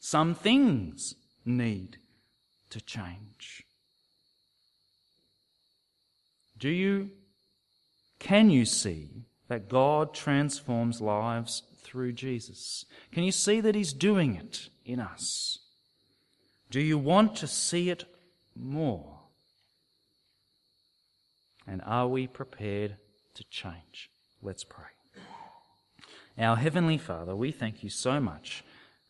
Some 0.00 0.34
things 0.34 1.14
need 1.44 1.98
to 2.70 2.80
change. 2.80 3.64
Do 6.58 6.68
you, 6.68 7.10
can 8.18 8.50
you 8.50 8.64
see 8.64 9.26
that 9.48 9.68
God 9.68 10.14
transforms 10.14 11.00
lives 11.00 11.62
through 11.82 12.12
Jesus? 12.12 12.84
Can 13.12 13.24
you 13.24 13.32
see 13.32 13.60
that 13.60 13.74
He's 13.74 13.92
doing 13.92 14.36
it 14.36 14.68
in 14.84 15.00
us? 15.00 15.58
Do 16.70 16.80
you 16.80 16.98
want 16.98 17.36
to 17.36 17.46
see 17.46 17.90
it 17.90 18.04
more? 18.54 19.20
And 21.66 21.82
are 21.84 22.08
we 22.08 22.26
prepared 22.26 22.96
to 23.34 23.44
change? 23.44 24.10
Let's 24.42 24.64
pray. 24.64 24.84
Our 26.38 26.56
Heavenly 26.56 26.98
Father, 26.98 27.34
we 27.34 27.50
thank 27.50 27.82
you 27.82 27.90
so 27.90 28.20
much 28.20 28.62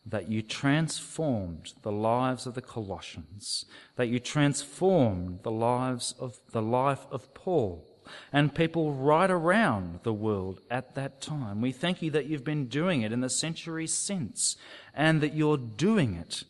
that 0.05 0.29
you 0.29 0.41
transformed 0.41 1.73
the 1.83 1.91
lives 1.91 2.47
of 2.47 2.55
the 2.55 2.63
Colossians, 2.63 3.65
that 3.97 4.07
you 4.07 4.21
transformed 4.21 5.41
the 5.43 5.51
lives 5.51 6.15
of 6.21 6.39
the 6.53 6.63
life 6.63 7.07
of 7.11 7.35
Paul 7.35 7.85
and 8.33 8.55
people 8.55 8.93
right 8.93 9.31
around 9.31 10.01
the 10.05 10.13
world 10.13 10.61
at 10.71 10.95
that 10.95 11.21
time. 11.21 11.61
We 11.61 11.73
thank 11.73 12.03
you 12.03 12.13
that 12.13 12.27
you've 12.27 12.45
been 12.45 12.69
doing 12.69 13.03
it 13.03 13.11
in 13.11 13.21
the 13.21 13.29
centuries 13.29 13.93
since 13.93 14.57
and 14.95 15.21
that 15.21 15.35
you're 15.35 15.57
doing 15.57 16.15
it 16.15 16.45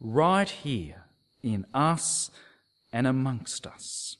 right 0.00 0.48
here 0.48 1.04
in 1.42 1.66
us 1.72 2.30
and 2.92 3.06
amongst 3.06 3.66
us. 3.66 4.16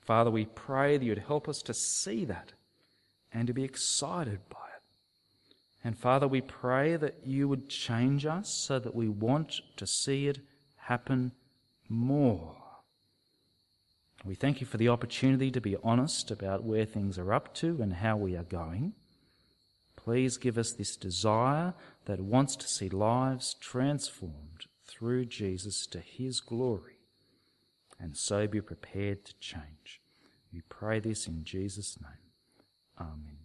Father, 0.00 0.30
we 0.30 0.44
pray 0.44 0.96
that 0.96 1.04
you'd 1.04 1.18
help 1.18 1.48
us 1.48 1.62
to 1.62 1.74
see 1.74 2.24
that 2.24 2.52
and 3.32 3.46
to 3.46 3.52
be 3.52 3.64
excited 3.64 4.40
by 4.48 4.66
it. 4.76 5.54
And 5.84 5.98
Father, 5.98 6.28
we 6.28 6.40
pray 6.40 6.96
that 6.96 7.16
you 7.24 7.48
would 7.48 7.68
change 7.68 8.26
us 8.26 8.48
so 8.48 8.78
that 8.78 8.94
we 8.94 9.08
want 9.08 9.60
to 9.76 9.86
see 9.86 10.26
it 10.26 10.40
happen 10.76 11.32
more. 11.88 12.56
We 14.24 14.34
thank 14.34 14.60
you 14.60 14.66
for 14.66 14.76
the 14.76 14.88
opportunity 14.88 15.50
to 15.50 15.60
be 15.60 15.76
honest 15.82 16.30
about 16.30 16.62
where 16.62 16.84
things 16.84 17.18
are 17.18 17.32
up 17.32 17.54
to 17.54 17.80
and 17.82 17.94
how 17.94 18.16
we 18.16 18.36
are 18.36 18.44
going. 18.44 18.92
Please 19.96 20.36
give 20.36 20.58
us 20.58 20.72
this 20.72 20.96
desire 20.96 21.74
that 22.06 22.20
wants 22.20 22.56
to 22.56 22.66
see 22.68 22.88
lives 22.88 23.54
transformed 23.60 24.66
through 24.86 25.26
Jesus 25.26 25.86
to 25.86 26.00
his 26.00 26.40
glory 26.40 26.98
and 27.98 28.16
so 28.16 28.46
be 28.48 28.60
prepared 28.60 29.24
to 29.24 29.34
change. 29.38 30.00
We 30.52 30.62
pray 30.68 30.98
this 30.98 31.26
in 31.28 31.44
Jesus' 31.44 31.98
name. 32.00 32.18
Amen. 32.98 33.41